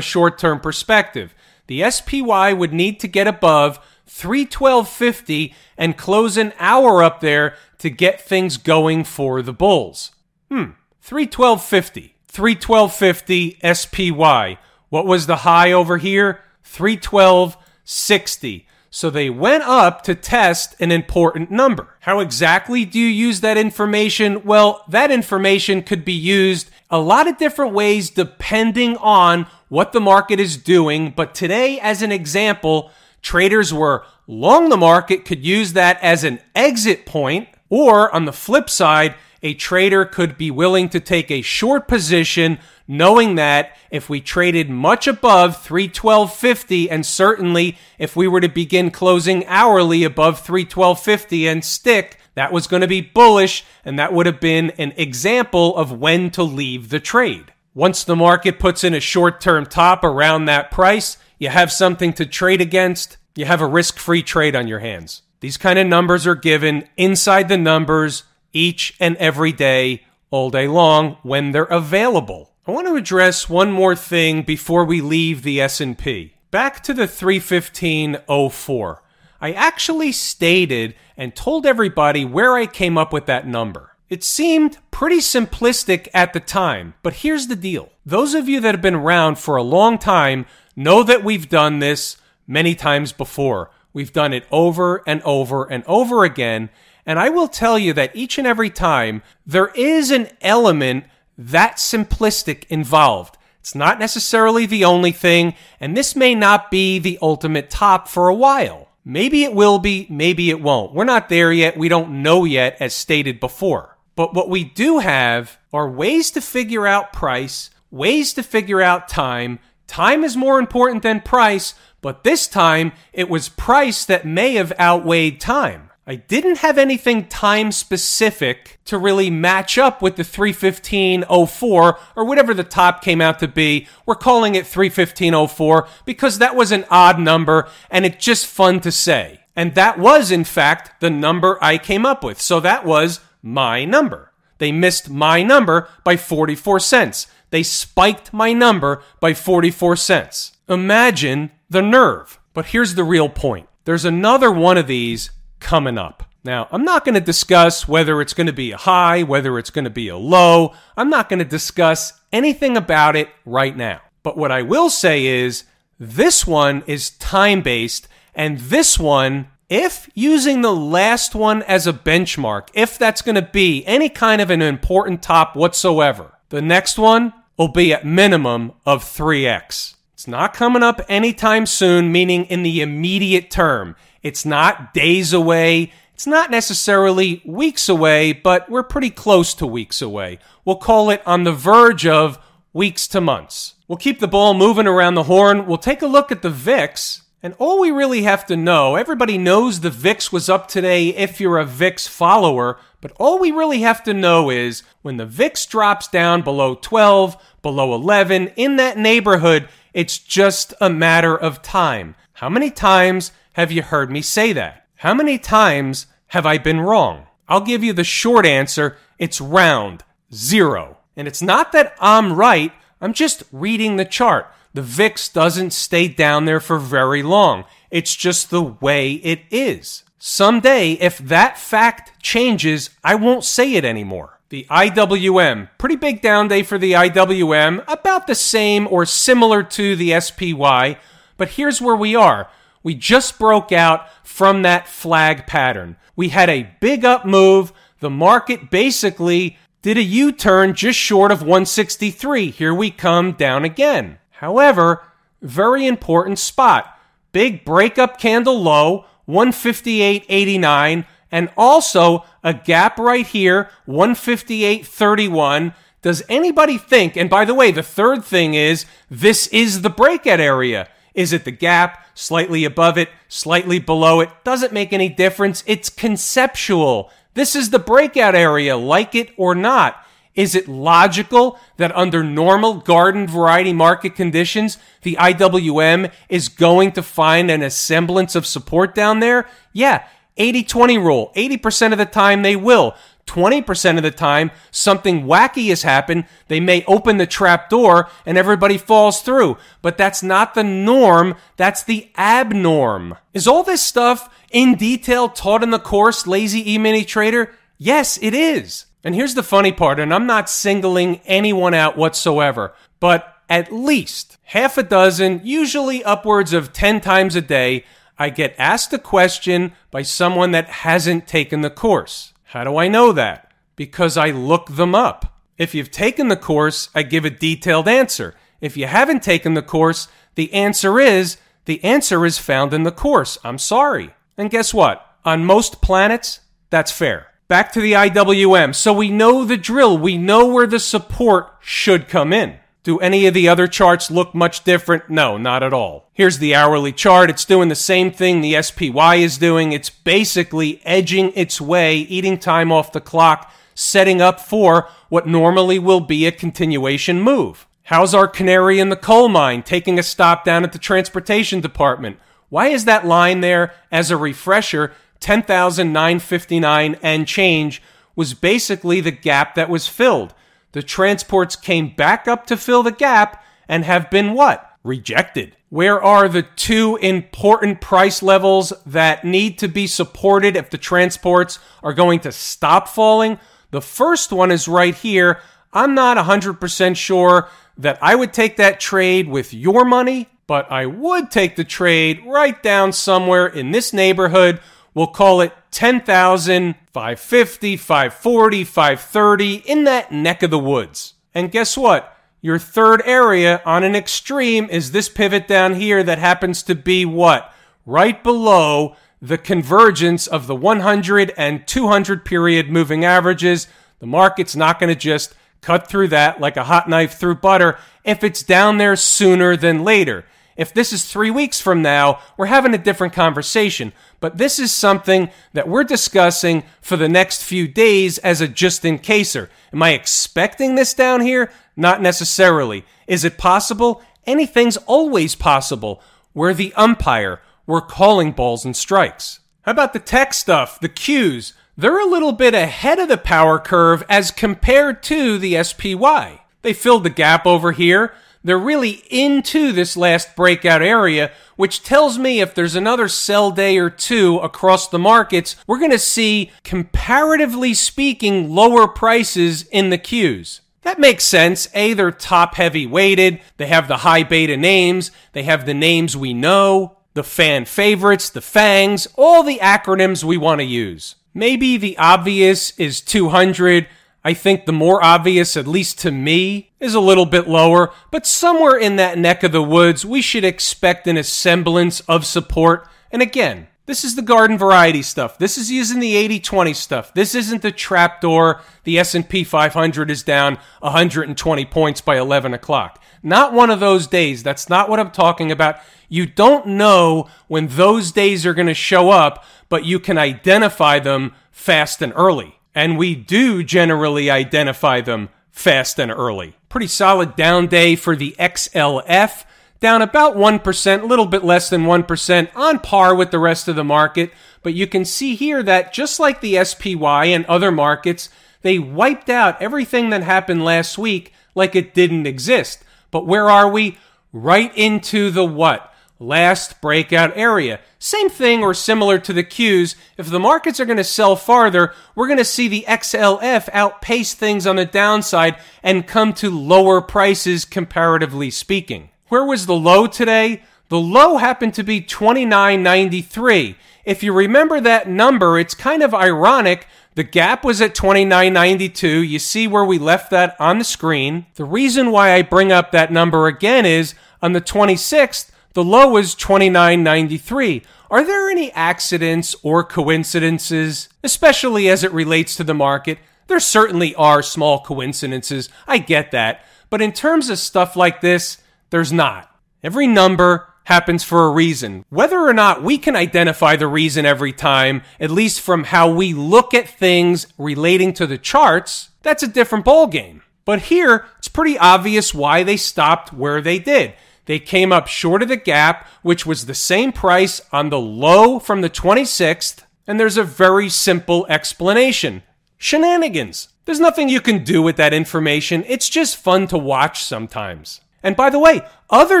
short 0.00 0.38
term 0.38 0.60
perspective. 0.60 1.34
The 1.66 1.88
SPY 1.90 2.52
would 2.52 2.72
need 2.72 2.98
to 3.00 3.08
get 3.08 3.26
above 3.26 3.78
312.50 4.08 5.54
and 5.76 5.96
close 5.96 6.36
an 6.36 6.52
hour 6.58 7.02
up 7.02 7.20
there 7.20 7.54
to 7.78 7.90
get 7.90 8.20
things 8.20 8.56
going 8.56 9.04
for 9.04 9.42
the 9.42 9.52
Bulls. 9.52 10.12
Hmm, 10.50 10.72
312.50. 11.06 12.12
312.50 12.32 13.76
SPY. 13.76 14.58
What 14.88 15.06
was 15.06 15.26
the 15.26 15.36
high 15.36 15.72
over 15.72 15.98
here? 15.98 16.40
312.60. 16.64 18.64
So 18.94 19.08
they 19.08 19.30
went 19.30 19.62
up 19.62 20.02
to 20.02 20.14
test 20.14 20.76
an 20.78 20.92
important 20.92 21.50
number. 21.50 21.96
How 22.00 22.20
exactly 22.20 22.84
do 22.84 22.98
you 23.00 23.06
use 23.06 23.40
that 23.40 23.56
information? 23.56 24.44
Well, 24.44 24.84
that 24.86 25.10
information 25.10 25.82
could 25.82 26.04
be 26.04 26.12
used 26.12 26.70
a 26.90 27.00
lot 27.00 27.26
of 27.26 27.38
different 27.38 27.72
ways 27.72 28.10
depending 28.10 28.98
on 28.98 29.46
what 29.70 29.92
the 29.92 30.00
market 30.00 30.38
is 30.38 30.58
doing. 30.58 31.10
But 31.16 31.34
today, 31.34 31.80
as 31.80 32.02
an 32.02 32.12
example, 32.12 32.90
traders 33.22 33.72
were 33.72 34.04
long 34.26 34.68
the 34.68 34.76
market, 34.76 35.24
could 35.24 35.42
use 35.42 35.72
that 35.72 35.98
as 36.02 36.22
an 36.22 36.40
exit 36.54 37.06
point, 37.06 37.48
or 37.70 38.14
on 38.14 38.26
the 38.26 38.32
flip 38.32 38.68
side, 38.68 39.14
a 39.42 39.54
trader 39.54 40.04
could 40.04 40.36
be 40.36 40.50
willing 40.50 40.90
to 40.90 41.00
take 41.00 41.30
a 41.30 41.40
short 41.40 41.88
position 41.88 42.58
knowing 42.92 43.36
that 43.36 43.74
if 43.90 44.10
we 44.10 44.20
traded 44.20 44.68
much 44.68 45.06
above 45.06 45.56
312.50 45.64 46.88
and 46.90 47.06
certainly 47.06 47.78
if 47.98 48.14
we 48.14 48.28
were 48.28 48.40
to 48.40 48.50
begin 48.50 48.90
closing 48.90 49.46
hourly 49.46 50.04
above 50.04 50.44
312.50 50.46 51.50
and 51.50 51.64
stick 51.64 52.18
that 52.34 52.52
was 52.52 52.66
going 52.66 52.82
to 52.82 52.86
be 52.86 53.00
bullish 53.00 53.64
and 53.82 53.98
that 53.98 54.12
would 54.12 54.26
have 54.26 54.40
been 54.40 54.70
an 54.72 54.92
example 54.98 55.74
of 55.74 55.90
when 55.90 56.30
to 56.30 56.42
leave 56.42 56.90
the 56.90 57.00
trade. 57.00 57.50
Once 57.72 58.04
the 58.04 58.14
market 58.14 58.58
puts 58.58 58.84
in 58.84 58.92
a 58.92 59.00
short-term 59.00 59.64
top 59.64 60.04
around 60.04 60.44
that 60.44 60.70
price 60.70 61.16
you 61.38 61.48
have 61.48 61.72
something 61.72 62.12
to 62.12 62.26
trade 62.26 62.60
against 62.60 63.16
you 63.34 63.46
have 63.46 63.62
a 63.62 63.66
risk-free 63.66 64.22
trade 64.22 64.54
on 64.54 64.68
your 64.68 64.80
hands. 64.80 65.22
These 65.40 65.56
kind 65.56 65.78
of 65.78 65.86
numbers 65.86 66.26
are 66.26 66.34
given 66.34 66.86
inside 66.98 67.48
the 67.48 67.56
numbers 67.56 68.24
each 68.52 68.94
and 69.00 69.16
every 69.16 69.52
day 69.52 70.04
all 70.30 70.50
day 70.50 70.68
long 70.68 71.16
when 71.22 71.52
they're 71.52 71.64
available 71.64 72.51
I 72.64 72.70
want 72.70 72.86
to 72.86 72.94
address 72.94 73.48
one 73.48 73.72
more 73.72 73.96
thing 73.96 74.42
before 74.42 74.84
we 74.84 75.00
leave 75.00 75.42
the 75.42 75.60
S&P. 75.60 76.34
Back 76.52 76.80
to 76.84 76.94
the 76.94 77.08
315.04. 77.08 78.98
I 79.40 79.50
actually 79.50 80.12
stated 80.12 80.94
and 81.16 81.34
told 81.34 81.66
everybody 81.66 82.24
where 82.24 82.54
I 82.54 82.66
came 82.66 82.96
up 82.96 83.12
with 83.12 83.26
that 83.26 83.48
number. 83.48 83.96
It 84.08 84.22
seemed 84.22 84.78
pretty 84.92 85.16
simplistic 85.16 86.06
at 86.14 86.32
the 86.32 86.38
time, 86.38 86.94
but 87.02 87.14
here's 87.14 87.48
the 87.48 87.56
deal. 87.56 87.90
Those 88.06 88.32
of 88.32 88.48
you 88.48 88.60
that 88.60 88.76
have 88.76 88.82
been 88.82 88.94
around 88.94 89.40
for 89.40 89.56
a 89.56 89.62
long 89.64 89.98
time 89.98 90.46
know 90.76 91.02
that 91.02 91.24
we've 91.24 91.48
done 91.48 91.80
this 91.80 92.16
many 92.46 92.76
times 92.76 93.10
before. 93.10 93.72
We've 93.92 94.12
done 94.12 94.32
it 94.32 94.46
over 94.52 95.02
and 95.04 95.20
over 95.22 95.64
and 95.64 95.82
over 95.88 96.22
again. 96.22 96.70
And 97.04 97.18
I 97.18 97.28
will 97.28 97.48
tell 97.48 97.76
you 97.76 97.92
that 97.94 98.14
each 98.14 98.38
and 98.38 98.46
every 98.46 98.70
time 98.70 99.24
there 99.44 99.72
is 99.74 100.12
an 100.12 100.28
element 100.40 101.06
that 101.38 101.76
simplistic 101.76 102.64
involved. 102.68 103.38
It's 103.60 103.74
not 103.74 103.98
necessarily 103.98 104.66
the 104.66 104.84
only 104.84 105.12
thing, 105.12 105.54
and 105.78 105.96
this 105.96 106.16
may 106.16 106.34
not 106.34 106.70
be 106.70 106.98
the 106.98 107.18
ultimate 107.22 107.70
top 107.70 108.08
for 108.08 108.28
a 108.28 108.34
while. 108.34 108.88
Maybe 109.04 109.44
it 109.44 109.54
will 109.54 109.78
be, 109.78 110.06
maybe 110.10 110.50
it 110.50 110.60
won't. 110.60 110.94
We're 110.94 111.04
not 111.04 111.28
there 111.28 111.52
yet. 111.52 111.76
We 111.76 111.88
don't 111.88 112.22
know 112.22 112.44
yet, 112.44 112.76
as 112.80 112.94
stated 112.94 113.40
before. 113.40 113.96
But 114.14 114.34
what 114.34 114.48
we 114.48 114.64
do 114.64 114.98
have 114.98 115.58
are 115.72 115.88
ways 115.90 116.30
to 116.32 116.40
figure 116.40 116.86
out 116.86 117.12
price, 117.12 117.70
ways 117.90 118.32
to 118.34 118.42
figure 118.42 118.80
out 118.80 119.08
time. 119.08 119.58
Time 119.86 120.24
is 120.24 120.36
more 120.36 120.58
important 120.58 121.02
than 121.02 121.20
price, 121.20 121.74
but 122.00 122.24
this 122.24 122.48
time 122.48 122.92
it 123.12 123.28
was 123.28 123.48
price 123.48 124.04
that 124.04 124.26
may 124.26 124.54
have 124.54 124.72
outweighed 124.78 125.40
time. 125.40 125.90
I 126.04 126.16
didn't 126.16 126.58
have 126.58 126.78
anything 126.78 127.28
time 127.28 127.70
specific 127.70 128.80
to 128.86 128.98
really 128.98 129.30
match 129.30 129.78
up 129.78 130.02
with 130.02 130.16
the 130.16 130.24
315.04 130.24 131.98
or 132.16 132.24
whatever 132.24 132.52
the 132.52 132.64
top 132.64 133.02
came 133.02 133.20
out 133.20 133.38
to 133.38 133.46
be. 133.46 133.86
We're 134.04 134.16
calling 134.16 134.56
it 134.56 134.64
315.04 134.64 135.86
because 136.04 136.38
that 136.38 136.56
was 136.56 136.72
an 136.72 136.86
odd 136.90 137.20
number 137.20 137.68
and 137.88 138.04
it's 138.04 138.24
just 138.24 138.46
fun 138.46 138.80
to 138.80 138.90
say. 138.90 139.40
And 139.54 139.76
that 139.76 139.96
was, 139.96 140.32
in 140.32 140.42
fact, 140.42 141.00
the 141.00 141.10
number 141.10 141.56
I 141.62 141.78
came 141.78 142.04
up 142.04 142.24
with. 142.24 142.40
So 142.40 142.58
that 142.58 142.84
was 142.84 143.20
my 143.40 143.84
number. 143.84 144.32
They 144.58 144.72
missed 144.72 145.08
my 145.08 145.44
number 145.44 145.88
by 146.02 146.16
44 146.16 146.80
cents. 146.80 147.28
They 147.50 147.62
spiked 147.62 148.32
my 148.32 148.52
number 148.52 149.02
by 149.20 149.34
44 149.34 149.94
cents. 149.96 150.52
Imagine 150.68 151.52
the 151.70 151.82
nerve. 151.82 152.40
But 152.54 152.66
here's 152.66 152.96
the 152.96 153.04
real 153.04 153.28
point. 153.28 153.68
There's 153.84 154.04
another 154.04 154.50
one 154.50 154.78
of 154.78 154.86
these 154.86 155.30
coming 155.62 155.96
up. 155.96 156.24
Now, 156.44 156.68
I'm 156.72 156.84
not 156.84 157.04
going 157.04 157.14
to 157.14 157.20
discuss 157.20 157.86
whether 157.86 158.20
it's 158.20 158.34
going 158.34 158.48
to 158.48 158.52
be 158.52 158.72
a 158.72 158.76
high, 158.76 159.22
whether 159.22 159.58
it's 159.58 159.70
going 159.70 159.84
to 159.84 159.90
be 159.90 160.08
a 160.08 160.16
low. 160.16 160.74
I'm 160.96 161.08
not 161.08 161.28
going 161.28 161.38
to 161.38 161.44
discuss 161.44 162.12
anything 162.32 162.76
about 162.76 163.14
it 163.14 163.28
right 163.46 163.76
now. 163.76 164.00
But 164.22 164.36
what 164.36 164.50
I 164.50 164.62
will 164.62 164.90
say 164.90 165.24
is 165.24 165.64
this 165.98 166.46
one 166.46 166.82
is 166.86 167.10
time 167.10 167.62
based, 167.62 168.08
and 168.34 168.58
this 168.58 168.98
one, 168.98 169.48
if 169.68 170.10
using 170.14 170.62
the 170.62 170.74
last 170.74 171.34
one 171.34 171.62
as 171.62 171.86
a 171.86 171.92
benchmark, 171.92 172.68
if 172.74 172.98
that's 172.98 173.22
going 173.22 173.36
to 173.36 173.42
be 173.42 173.86
any 173.86 174.08
kind 174.08 174.42
of 174.42 174.50
an 174.50 174.62
important 174.62 175.22
top 175.22 175.54
whatsoever, 175.54 176.32
the 176.48 176.60
next 176.60 176.98
one 176.98 177.32
will 177.56 177.68
be 177.68 177.92
at 177.92 178.04
minimum 178.04 178.72
of 178.84 179.04
3x. 179.04 179.94
It's 180.12 180.28
not 180.28 180.54
coming 180.54 180.82
up 180.82 181.00
anytime 181.08 181.66
soon, 181.66 182.12
meaning 182.12 182.44
in 182.46 182.62
the 182.62 182.80
immediate 182.80 183.50
term. 183.50 183.96
It's 184.22 184.44
not 184.44 184.94
days 184.94 185.32
away. 185.32 185.92
It's 186.14 186.26
not 186.26 186.50
necessarily 186.50 187.42
weeks 187.44 187.88
away, 187.88 188.32
but 188.32 188.70
we're 188.70 188.82
pretty 188.82 189.10
close 189.10 189.54
to 189.54 189.66
weeks 189.66 190.00
away. 190.00 190.38
We'll 190.64 190.76
call 190.76 191.10
it 191.10 191.22
on 191.26 191.44
the 191.44 191.52
verge 191.52 192.06
of 192.06 192.38
weeks 192.72 193.08
to 193.08 193.20
months. 193.20 193.74
We'll 193.88 193.96
keep 193.98 194.20
the 194.20 194.28
ball 194.28 194.54
moving 194.54 194.86
around 194.86 195.14
the 195.14 195.24
horn. 195.24 195.66
We'll 195.66 195.78
take 195.78 196.02
a 196.02 196.06
look 196.06 196.30
at 196.30 196.42
the 196.42 196.50
VIX. 196.50 197.22
And 197.42 197.54
all 197.58 197.80
we 197.80 197.90
really 197.90 198.22
have 198.22 198.46
to 198.46 198.56
know, 198.56 198.94
everybody 198.94 199.36
knows 199.36 199.80
the 199.80 199.90
VIX 199.90 200.30
was 200.30 200.48
up 200.48 200.68
today 200.68 201.08
if 201.08 201.40
you're 201.40 201.58
a 201.58 201.64
VIX 201.64 202.06
follower, 202.06 202.78
but 203.00 203.10
all 203.16 203.40
we 203.40 203.50
really 203.50 203.80
have 203.80 204.04
to 204.04 204.14
know 204.14 204.48
is 204.48 204.84
when 205.02 205.16
the 205.16 205.26
VIX 205.26 205.66
drops 205.66 206.06
down 206.06 206.42
below 206.42 206.76
12, 206.76 207.36
below 207.60 207.94
11, 207.94 208.52
in 208.54 208.76
that 208.76 208.96
neighborhood, 208.96 209.68
it's 209.92 210.18
just 210.18 210.72
a 210.80 210.88
matter 210.88 211.36
of 211.36 211.62
time. 211.62 212.14
How 212.34 212.48
many 212.48 212.70
times 212.70 213.32
have 213.54 213.70
you 213.70 213.82
heard 213.82 214.10
me 214.10 214.22
say 214.22 214.52
that? 214.52 214.86
How 214.96 215.14
many 215.14 215.38
times 215.38 216.06
have 216.28 216.46
I 216.46 216.58
been 216.58 216.80
wrong? 216.80 217.26
I'll 217.48 217.60
give 217.60 217.84
you 217.84 217.92
the 217.92 218.04
short 218.04 218.46
answer. 218.46 218.96
It's 219.18 219.40
round. 219.40 220.04
Zero. 220.32 220.98
And 221.16 221.28
it's 221.28 221.42
not 221.42 221.72
that 221.72 221.94
I'm 222.00 222.32
right. 222.32 222.72
I'm 223.00 223.12
just 223.12 223.42
reading 223.52 223.96
the 223.96 224.04
chart. 224.04 224.50
The 224.74 224.82
VIX 224.82 225.28
doesn't 225.28 225.72
stay 225.72 226.08
down 226.08 226.46
there 226.46 226.60
for 226.60 226.78
very 226.78 227.22
long. 227.22 227.64
It's 227.90 228.16
just 228.16 228.48
the 228.48 228.62
way 228.62 229.14
it 229.14 229.40
is. 229.50 230.02
Someday, 230.18 230.92
if 230.92 231.18
that 231.18 231.58
fact 231.58 232.22
changes, 232.22 232.90
I 233.04 233.16
won't 233.16 233.44
say 233.44 233.74
it 233.74 233.84
anymore. 233.84 234.38
The 234.48 234.66
IWM, 234.70 235.68
pretty 235.78 235.96
big 235.96 236.22
down 236.22 236.48
day 236.48 236.62
for 236.62 236.78
the 236.78 236.92
IWM, 236.92 237.84
about 237.88 238.26
the 238.26 238.34
same 238.34 238.86
or 238.90 239.04
similar 239.04 239.62
to 239.64 239.96
the 239.96 240.18
SPY, 240.20 240.96
but 241.36 241.48
here's 241.48 241.80
where 241.82 241.96
we 241.96 242.14
are. 242.14 242.48
We 242.82 242.94
just 242.94 243.38
broke 243.38 243.72
out 243.72 244.06
from 244.24 244.62
that 244.62 244.88
flag 244.88 245.46
pattern. 245.46 245.96
We 246.16 246.30
had 246.30 246.48
a 246.48 246.70
big 246.80 247.04
up 247.04 247.24
move. 247.24 247.72
The 248.00 248.10
market 248.10 248.70
basically 248.70 249.56
did 249.82 249.98
a 249.98 250.02
U 250.02 250.32
turn 250.32 250.74
just 250.74 250.98
short 250.98 251.30
of 251.32 251.40
163. 251.40 252.50
Here 252.50 252.74
we 252.74 252.90
come 252.90 253.32
down 253.32 253.64
again. 253.64 254.18
However, 254.30 255.02
very 255.40 255.86
important 255.86 256.38
spot. 256.38 256.98
Big 257.32 257.64
breakup 257.64 258.18
candle 258.18 258.60
low, 258.60 259.06
158.89, 259.28 261.04
and 261.30 261.50
also 261.56 262.24
a 262.44 262.52
gap 262.52 262.98
right 262.98 263.26
here, 263.26 263.70
158.31. 263.88 265.74
Does 266.02 266.22
anybody 266.28 266.78
think, 266.78 267.16
and 267.16 267.30
by 267.30 267.44
the 267.44 267.54
way, 267.54 267.70
the 267.70 267.82
third 267.82 268.24
thing 268.24 268.54
is 268.54 268.86
this 269.10 269.46
is 269.48 269.82
the 269.82 269.90
breakout 269.90 270.40
area. 270.40 270.88
Is 271.14 271.32
it 271.32 271.44
the 271.44 271.50
gap, 271.50 272.06
slightly 272.14 272.64
above 272.64 272.96
it, 272.96 273.10
slightly 273.28 273.78
below 273.78 274.20
it? 274.20 274.30
Doesn't 274.44 274.72
make 274.72 274.92
any 274.92 275.08
difference. 275.08 275.62
It's 275.66 275.88
conceptual. 275.88 277.10
This 277.34 277.56
is 277.56 277.70
the 277.70 277.78
breakout 277.78 278.34
area, 278.34 278.76
like 278.76 279.14
it 279.14 279.30
or 279.36 279.54
not. 279.54 280.04
Is 280.34 280.54
it 280.54 280.66
logical 280.66 281.58
that 281.76 281.94
under 281.94 282.24
normal 282.24 282.74
garden 282.74 283.26
variety 283.26 283.72
market 283.72 284.14
conditions, 284.14 284.78
the 285.02 285.16
IWM 285.20 286.10
is 286.30 286.48
going 286.48 286.92
to 286.92 287.02
find 287.02 287.50
an 287.50 287.68
semblance 287.70 288.34
of 288.34 288.46
support 288.46 288.94
down 288.94 289.20
there? 289.20 289.46
Yeah, 289.74 290.06
80 290.38 290.64
20 290.64 290.98
rule. 290.98 291.32
80% 291.36 291.92
of 291.92 291.98
the 291.98 292.06
time 292.06 292.42
they 292.42 292.56
will. 292.56 292.94
20% 293.26 293.96
of 293.96 294.02
the 294.02 294.10
time, 294.10 294.50
something 294.70 295.24
wacky 295.24 295.68
has 295.68 295.82
happened. 295.82 296.26
They 296.48 296.60
may 296.60 296.84
open 296.86 297.16
the 297.16 297.26
trap 297.26 297.70
door 297.70 298.08
and 298.26 298.36
everybody 298.36 298.78
falls 298.78 299.22
through. 299.22 299.56
But 299.80 299.96
that's 299.96 300.22
not 300.22 300.54
the 300.54 300.64
norm. 300.64 301.36
That's 301.56 301.82
the 301.82 302.10
abnorm. 302.16 303.16
Is 303.32 303.46
all 303.46 303.62
this 303.62 303.82
stuff 303.82 304.28
in 304.50 304.74
detail 304.74 305.28
taught 305.28 305.62
in 305.62 305.70
the 305.70 305.78
course, 305.78 306.26
Lazy 306.26 306.72
E-mini 306.72 307.04
Trader? 307.04 307.54
Yes, 307.78 308.18
it 308.20 308.34
is. 308.34 308.86
And 309.04 309.14
here's 309.14 309.34
the 309.34 309.42
funny 309.42 309.72
part, 309.72 309.98
and 309.98 310.14
I'm 310.14 310.26
not 310.26 310.48
singling 310.48 311.20
anyone 311.24 311.74
out 311.74 311.96
whatsoever, 311.96 312.72
but 313.00 313.36
at 313.48 313.72
least 313.72 314.38
half 314.44 314.78
a 314.78 314.82
dozen, 314.82 315.40
usually 315.42 316.04
upwards 316.04 316.52
of 316.52 316.72
10 316.72 317.00
times 317.00 317.34
a 317.34 317.40
day, 317.40 317.84
I 318.18 318.30
get 318.30 318.54
asked 318.58 318.92
a 318.92 318.98
question 318.98 319.72
by 319.90 320.02
someone 320.02 320.52
that 320.52 320.68
hasn't 320.68 321.26
taken 321.26 321.62
the 321.62 321.70
course. 321.70 322.31
How 322.52 322.64
do 322.64 322.76
I 322.76 322.86
know 322.86 323.12
that? 323.12 323.50
Because 323.76 324.18
I 324.18 324.30
look 324.30 324.76
them 324.76 324.94
up. 324.94 325.40
If 325.56 325.74
you've 325.74 325.90
taken 325.90 326.28
the 326.28 326.36
course, 326.36 326.90
I 326.94 327.02
give 327.02 327.24
a 327.24 327.30
detailed 327.30 327.88
answer. 327.88 328.34
If 328.60 328.76
you 328.76 328.86
haven't 328.86 329.22
taken 329.22 329.54
the 329.54 329.62
course, 329.62 330.08
the 330.34 330.52
answer 330.52 331.00
is 331.00 331.38
the 331.64 331.82
answer 331.82 332.26
is 332.26 332.36
found 332.36 332.74
in 332.74 332.82
the 332.82 332.92
course. 332.92 333.38
I'm 333.42 333.56
sorry. 333.56 334.14
And 334.36 334.50
guess 334.50 334.74
what? 334.74 335.16
On 335.24 335.46
most 335.46 335.80
planets, 335.80 336.40
that's 336.68 336.92
fair. 336.92 337.28
Back 337.48 337.72
to 337.72 337.80
the 337.80 337.94
IWM. 337.94 338.74
So 338.74 338.92
we 338.92 339.10
know 339.10 339.46
the 339.46 339.56
drill. 339.56 339.96
We 339.96 340.18
know 340.18 340.46
where 340.46 340.66
the 340.66 340.78
support 340.78 341.54
should 341.58 342.06
come 342.06 342.34
in. 342.34 342.58
Do 342.82 342.98
any 342.98 343.26
of 343.26 343.34
the 343.34 343.48
other 343.48 343.68
charts 343.68 344.10
look 344.10 344.34
much 344.34 344.64
different? 344.64 345.08
No, 345.08 345.36
not 345.36 345.62
at 345.62 345.72
all. 345.72 346.10
Here's 346.12 346.38
the 346.38 346.54
hourly 346.54 346.90
chart. 346.90 347.30
It's 347.30 347.44
doing 347.44 347.68
the 347.68 347.76
same 347.76 348.10
thing 348.10 348.40
the 348.40 348.60
SPY 348.60 349.16
is 349.16 349.38
doing. 349.38 349.72
It's 349.72 349.88
basically 349.90 350.80
edging 350.84 351.32
its 351.36 351.60
way, 351.60 351.98
eating 351.98 352.38
time 352.38 352.72
off 352.72 352.92
the 352.92 353.00
clock, 353.00 353.52
setting 353.74 354.20
up 354.20 354.40
for 354.40 354.88
what 355.08 355.28
normally 355.28 355.78
will 355.78 356.00
be 356.00 356.26
a 356.26 356.32
continuation 356.32 357.20
move. 357.20 357.66
How's 357.84 358.14
our 358.14 358.26
canary 358.26 358.80
in 358.80 358.88
the 358.88 358.96
coal 358.96 359.28
mine 359.28 359.62
taking 359.62 359.98
a 359.98 360.02
stop 360.02 360.44
down 360.44 360.64
at 360.64 360.72
the 360.72 360.78
transportation 360.78 361.60
department? 361.60 362.18
Why 362.48 362.68
is 362.68 362.84
that 362.84 363.06
line 363.06 363.42
there 363.42 363.74
as 363.92 364.10
a 364.10 364.16
refresher 364.16 364.92
10,959 365.20 366.96
and 367.00 367.28
change 367.28 367.80
was 368.16 368.34
basically 368.34 369.00
the 369.00 369.10
gap 369.10 369.54
that 369.54 369.70
was 369.70 369.88
filled. 369.88 370.34
The 370.72 370.82
transports 370.82 371.56
came 371.56 371.94
back 371.94 372.26
up 372.26 372.46
to 372.46 372.56
fill 372.56 372.82
the 372.82 372.92
gap 372.92 373.44
and 373.68 373.84
have 373.84 374.10
been 374.10 374.34
what? 374.34 374.68
Rejected. 374.82 375.56
Where 375.68 376.02
are 376.02 376.28
the 376.28 376.42
two 376.42 376.96
important 376.96 377.80
price 377.80 378.22
levels 378.22 378.72
that 378.84 379.24
need 379.24 379.58
to 379.58 379.68
be 379.68 379.86
supported 379.86 380.56
if 380.56 380.68
the 380.68 380.78
transports 380.78 381.58
are 381.82 381.94
going 381.94 382.20
to 382.20 382.32
stop 382.32 382.88
falling? 382.88 383.38
The 383.70 383.80
first 383.80 384.32
one 384.32 384.50
is 384.50 384.68
right 384.68 384.94
here. 384.94 385.40
I'm 385.72 385.94
not 385.94 386.18
100% 386.18 386.96
sure 386.96 387.48
that 387.78 387.98
I 388.02 388.14
would 388.14 388.32
take 388.34 388.56
that 388.56 388.80
trade 388.80 389.28
with 389.28 389.54
your 389.54 389.84
money, 389.84 390.28
but 390.46 390.70
I 390.70 390.84
would 390.84 391.30
take 391.30 391.56
the 391.56 391.64
trade 391.64 392.22
right 392.26 392.62
down 392.62 392.92
somewhere 392.92 393.46
in 393.46 393.70
this 393.70 393.94
neighborhood 393.94 394.60
We'll 394.94 395.06
call 395.06 395.40
it 395.40 395.54
10,000, 395.70 396.74
550, 396.92 397.76
540, 397.76 398.64
530 398.64 399.54
in 399.54 399.84
that 399.84 400.12
neck 400.12 400.42
of 400.42 400.50
the 400.50 400.58
woods. 400.58 401.14
And 401.34 401.50
guess 401.50 401.76
what? 401.76 402.16
Your 402.42 402.58
third 402.58 403.02
area 403.06 403.62
on 403.64 403.84
an 403.84 403.94
extreme 403.94 404.68
is 404.68 404.92
this 404.92 405.08
pivot 405.08 405.46
down 405.46 405.76
here 405.76 406.02
that 406.02 406.18
happens 406.18 406.62
to 406.64 406.74
be 406.74 407.04
what? 407.04 407.54
Right 407.86 408.22
below 408.22 408.96
the 409.22 409.38
convergence 409.38 410.26
of 410.26 410.48
the 410.48 410.56
100 410.56 411.32
and 411.36 411.66
200 411.66 412.24
period 412.24 412.68
moving 412.68 413.04
averages. 413.04 413.68
The 414.00 414.06
market's 414.06 414.56
not 414.56 414.80
going 414.80 414.92
to 414.92 414.98
just 414.98 415.34
cut 415.60 415.86
through 415.86 416.08
that 416.08 416.40
like 416.40 416.56
a 416.56 416.64
hot 416.64 416.88
knife 416.88 417.14
through 417.14 417.36
butter 417.36 417.78
if 418.04 418.24
it's 418.24 418.42
down 418.42 418.78
there 418.78 418.96
sooner 418.96 419.56
than 419.56 419.84
later. 419.84 420.24
If 420.56 420.74
this 420.74 420.92
is 420.92 421.04
three 421.04 421.30
weeks 421.30 421.60
from 421.60 421.82
now, 421.82 422.20
we're 422.36 422.46
having 422.46 422.74
a 422.74 422.78
different 422.78 423.12
conversation. 423.12 423.92
But 424.20 424.38
this 424.38 424.58
is 424.58 424.72
something 424.72 425.30
that 425.52 425.68
we're 425.68 425.84
discussing 425.84 426.64
for 426.80 426.96
the 426.96 427.08
next 427.08 427.42
few 427.42 427.66
days 427.66 428.18
as 428.18 428.40
a 428.40 428.48
just 428.48 428.84
in 428.84 428.98
caser. 428.98 429.48
Am 429.72 429.82
I 429.82 429.90
expecting 429.90 430.74
this 430.74 430.94
down 430.94 431.20
here? 431.20 431.50
Not 431.76 432.02
necessarily. 432.02 432.84
Is 433.06 433.24
it 433.24 433.38
possible? 433.38 434.02
Anything's 434.26 434.76
always 434.76 435.34
possible. 435.34 436.02
We're 436.34 436.54
the 436.54 436.72
umpire. 436.74 437.40
We're 437.66 437.80
calling 437.80 438.32
balls 438.32 438.64
and 438.64 438.76
strikes. 438.76 439.40
How 439.62 439.72
about 439.72 439.92
the 439.92 439.98
tech 439.98 440.34
stuff, 440.34 440.80
the 440.80 440.88
Qs? 440.88 441.52
They're 441.76 442.00
a 442.00 442.06
little 442.06 442.32
bit 442.32 442.54
ahead 442.54 442.98
of 442.98 443.08
the 443.08 443.16
power 443.16 443.58
curve 443.58 444.04
as 444.08 444.30
compared 444.30 445.02
to 445.04 445.38
the 445.38 445.62
SPY. 445.62 446.40
They 446.62 446.72
filled 446.72 447.04
the 447.04 447.10
gap 447.10 447.46
over 447.46 447.72
here. 447.72 448.14
They're 448.44 448.58
really 448.58 449.02
into 449.10 449.72
this 449.72 449.96
last 449.96 450.34
breakout 450.34 450.82
area, 450.82 451.30
which 451.56 451.82
tells 451.82 452.18
me 452.18 452.40
if 452.40 452.54
there's 452.54 452.74
another 452.74 453.08
sell 453.08 453.50
day 453.50 453.78
or 453.78 453.90
two 453.90 454.38
across 454.38 454.88
the 454.88 454.98
markets, 454.98 455.56
we're 455.66 455.78
going 455.78 455.90
to 455.92 455.98
see, 455.98 456.50
comparatively 456.64 457.74
speaking, 457.74 458.50
lower 458.50 458.88
prices 458.88 459.62
in 459.68 459.90
the 459.90 459.98
Qs. 459.98 460.60
That 460.82 460.98
makes 460.98 461.24
sense. 461.24 461.68
A, 461.74 461.92
they're 461.92 462.10
top 462.10 462.56
heavy 462.56 462.86
weighted. 462.86 463.40
They 463.56 463.68
have 463.68 463.86
the 463.86 463.98
high 463.98 464.24
beta 464.24 464.56
names. 464.56 465.12
They 465.32 465.44
have 465.44 465.64
the 465.64 465.74
names 465.74 466.16
we 466.16 466.34
know, 466.34 466.96
the 467.14 467.22
fan 467.22 467.64
favorites, 467.64 468.30
the 468.30 468.40
FANGs, 468.40 469.06
all 469.16 469.44
the 469.44 469.60
acronyms 469.62 470.24
we 470.24 470.36
want 470.36 470.60
to 470.60 470.64
use. 470.64 471.14
Maybe 471.34 471.76
the 471.76 471.96
obvious 471.98 472.76
is 472.78 473.00
200 473.00 473.86
I 474.24 474.34
think 474.34 474.66
the 474.66 474.72
more 474.72 475.02
obvious, 475.02 475.56
at 475.56 475.66
least 475.66 475.98
to 476.00 476.12
me, 476.12 476.70
is 476.78 476.94
a 476.94 477.00
little 477.00 477.26
bit 477.26 477.48
lower, 477.48 477.92
but 478.10 478.26
somewhere 478.26 478.76
in 478.76 478.96
that 478.96 479.18
neck 479.18 479.42
of 479.42 479.52
the 479.52 479.62
woods, 479.62 480.06
we 480.06 480.22
should 480.22 480.44
expect 480.44 481.08
an 481.08 481.22
semblance 481.24 482.00
of 482.00 482.24
support. 482.24 482.88
And 483.10 483.20
again, 483.20 483.66
this 483.86 484.04
is 484.04 484.14
the 484.14 484.22
garden 484.22 484.56
variety 484.56 485.02
stuff. 485.02 485.38
This 485.38 485.58
is 485.58 485.72
using 485.72 485.98
the 485.98 486.14
80-20 486.40 486.76
stuff. 486.76 487.12
This 487.14 487.34
isn't 487.34 487.62
the 487.62 487.72
trapdoor. 487.72 488.60
The 488.84 488.98
S&P 489.00 489.42
500 489.42 490.08
is 490.08 490.22
down 490.22 490.58
120 490.80 491.64
points 491.64 492.00
by 492.00 492.16
11 492.16 492.54
o'clock. 492.54 493.02
Not 493.24 493.52
one 493.52 493.70
of 493.70 493.80
those 493.80 494.06
days. 494.06 494.44
That's 494.44 494.68
not 494.68 494.88
what 494.88 495.00
I'm 495.00 495.10
talking 495.10 495.50
about. 495.50 495.80
You 496.08 496.26
don't 496.26 496.68
know 496.68 497.28
when 497.48 497.66
those 497.68 498.12
days 498.12 498.46
are 498.46 498.54
going 498.54 498.68
to 498.68 498.74
show 498.74 499.10
up, 499.10 499.44
but 499.68 499.84
you 499.84 499.98
can 499.98 500.16
identify 500.16 501.00
them 501.00 501.34
fast 501.50 502.02
and 502.02 502.12
early 502.14 502.60
and 502.74 502.98
we 502.98 503.14
do 503.14 503.62
generally 503.62 504.30
identify 504.30 505.00
them 505.00 505.28
fast 505.50 505.98
and 505.98 506.10
early. 506.10 506.54
Pretty 506.68 506.86
solid 506.86 507.36
down 507.36 507.66
day 507.66 507.96
for 507.96 508.16
the 508.16 508.34
XLF, 508.38 509.44
down 509.80 510.00
about 510.00 510.36
1%, 510.36 511.02
a 511.02 511.06
little 511.06 511.26
bit 511.26 511.44
less 511.44 511.68
than 511.68 511.82
1%, 511.82 512.48
on 512.56 512.78
par 512.78 513.14
with 513.14 513.30
the 513.30 513.38
rest 513.38 513.68
of 513.68 513.76
the 513.76 513.84
market. 513.84 514.32
But 514.62 514.74
you 514.74 514.86
can 514.86 515.04
see 515.04 515.34
here 515.34 515.62
that 515.62 515.92
just 515.92 516.20
like 516.20 516.40
the 516.40 516.64
SPY 516.64 517.26
and 517.26 517.44
other 517.46 517.72
markets, 517.72 518.30
they 518.62 518.78
wiped 518.78 519.28
out 519.28 519.60
everything 519.60 520.10
that 520.10 520.22
happened 520.22 520.64
last 520.64 520.96
week 520.96 521.32
like 521.54 521.76
it 521.76 521.94
didn't 521.94 522.26
exist. 522.26 522.84
But 523.10 523.26
where 523.26 523.50
are 523.50 523.68
we? 523.68 523.98
Right 524.32 524.74
into 524.76 525.30
the 525.30 525.44
what? 525.44 525.91
Last 526.22 526.80
breakout 526.80 527.36
area. 527.36 527.80
Same 527.98 528.28
thing 528.28 528.62
or 528.62 528.74
similar 528.74 529.18
to 529.18 529.32
the 529.32 529.44
Qs. 529.44 529.94
If 530.16 530.30
the 530.30 530.40
markets 530.40 530.80
are 530.80 530.84
going 530.84 530.96
to 530.96 531.04
sell 531.04 531.36
farther, 531.36 531.92
we're 532.14 532.26
going 532.26 532.38
to 532.38 532.44
see 532.44 532.68
the 532.68 532.84
XLF 532.88 533.68
outpace 533.72 534.34
things 534.34 534.66
on 534.66 534.76
the 534.76 534.84
downside 534.84 535.56
and 535.82 536.06
come 536.06 536.32
to 536.34 536.50
lower 536.50 537.00
prices 537.00 537.64
comparatively 537.64 538.50
speaking. 538.50 539.10
Where 539.28 539.44
was 539.44 539.66
the 539.66 539.76
low 539.76 540.06
today? 540.06 540.62
The 540.88 541.00
low 541.00 541.38
happened 541.38 541.74
to 541.74 541.82
be 541.82 542.00
29.93. 542.00 543.76
If 544.04 544.22
you 544.22 544.32
remember 544.32 544.80
that 544.80 545.08
number, 545.08 545.58
it's 545.58 545.74
kind 545.74 546.02
of 546.02 546.12
ironic. 546.12 546.86
The 547.14 547.22
gap 547.22 547.64
was 547.64 547.80
at 547.80 547.94
29.92. 547.94 549.28
You 549.28 549.38
see 549.38 549.68
where 549.68 549.84
we 549.84 549.98
left 549.98 550.30
that 550.30 550.56
on 550.58 550.78
the 550.78 550.84
screen. 550.84 551.46
The 551.54 551.64
reason 551.64 552.10
why 552.10 552.32
I 552.32 552.42
bring 552.42 552.72
up 552.72 552.90
that 552.90 553.12
number 553.12 553.46
again 553.46 553.86
is 553.86 554.14
on 554.42 554.54
the 554.54 554.60
26th, 554.60 555.51
the 555.74 555.84
low 555.84 556.08
was 556.08 556.34
29.93. 556.34 557.84
Are 558.10 558.24
there 558.24 558.50
any 558.50 558.70
accidents 558.72 559.56
or 559.62 559.84
coincidences, 559.84 561.08
especially 561.24 561.88
as 561.88 562.04
it 562.04 562.12
relates 562.12 562.56
to 562.56 562.64
the 562.64 562.74
market? 562.74 563.18
There 563.46 563.60
certainly 563.60 564.14
are 564.14 564.42
small 564.42 564.80
coincidences. 564.80 565.68
I 565.88 565.98
get 565.98 566.30
that. 566.32 566.64
But 566.90 567.00
in 567.00 567.12
terms 567.12 567.48
of 567.48 567.58
stuff 567.58 567.96
like 567.96 568.20
this, 568.20 568.58
there's 568.90 569.12
not. 569.12 569.48
Every 569.82 570.06
number 570.06 570.68
happens 570.84 571.24
for 571.24 571.46
a 571.46 571.50
reason. 571.50 572.04
Whether 572.10 572.38
or 572.38 572.52
not 572.52 572.82
we 572.82 572.98
can 572.98 573.16
identify 573.16 573.76
the 573.76 573.86
reason 573.86 574.26
every 574.26 574.52
time, 574.52 575.02
at 575.18 575.30
least 575.30 575.60
from 575.60 575.84
how 575.84 576.10
we 576.10 576.34
look 576.34 576.74
at 576.74 576.88
things 576.88 577.46
relating 577.56 578.12
to 578.14 578.26
the 578.26 578.38
charts, 578.38 579.10
that's 579.22 579.42
a 579.42 579.48
different 579.48 579.84
ballgame. 579.84 580.42
But 580.64 580.82
here, 580.82 581.26
it's 581.38 581.48
pretty 581.48 581.78
obvious 581.78 582.34
why 582.34 582.62
they 582.62 582.76
stopped 582.76 583.32
where 583.32 583.60
they 583.60 583.78
did. 583.78 584.14
They 584.52 584.58
came 584.58 584.92
up 584.92 585.06
short 585.06 585.40
of 585.40 585.48
the 585.48 585.56
gap, 585.56 586.06
which 586.20 586.44
was 586.44 586.66
the 586.66 586.74
same 586.74 587.10
price 587.10 587.62
on 587.72 587.88
the 587.88 587.98
low 587.98 588.58
from 588.58 588.82
the 588.82 588.90
26th, 588.90 589.84
and 590.06 590.20
there's 590.20 590.36
a 590.36 590.44
very 590.44 590.90
simple 590.90 591.46
explanation 591.48 592.42
shenanigans. 592.76 593.68
There's 593.86 593.98
nothing 593.98 594.28
you 594.28 594.42
can 594.42 594.62
do 594.62 594.82
with 594.82 594.96
that 594.96 595.14
information. 595.14 595.84
It's 595.88 596.10
just 596.10 596.36
fun 596.36 596.66
to 596.66 596.76
watch 596.76 597.24
sometimes. 597.24 598.02
And 598.22 598.36
by 598.36 598.50
the 598.50 598.58
way, 598.58 598.82
other 599.08 599.40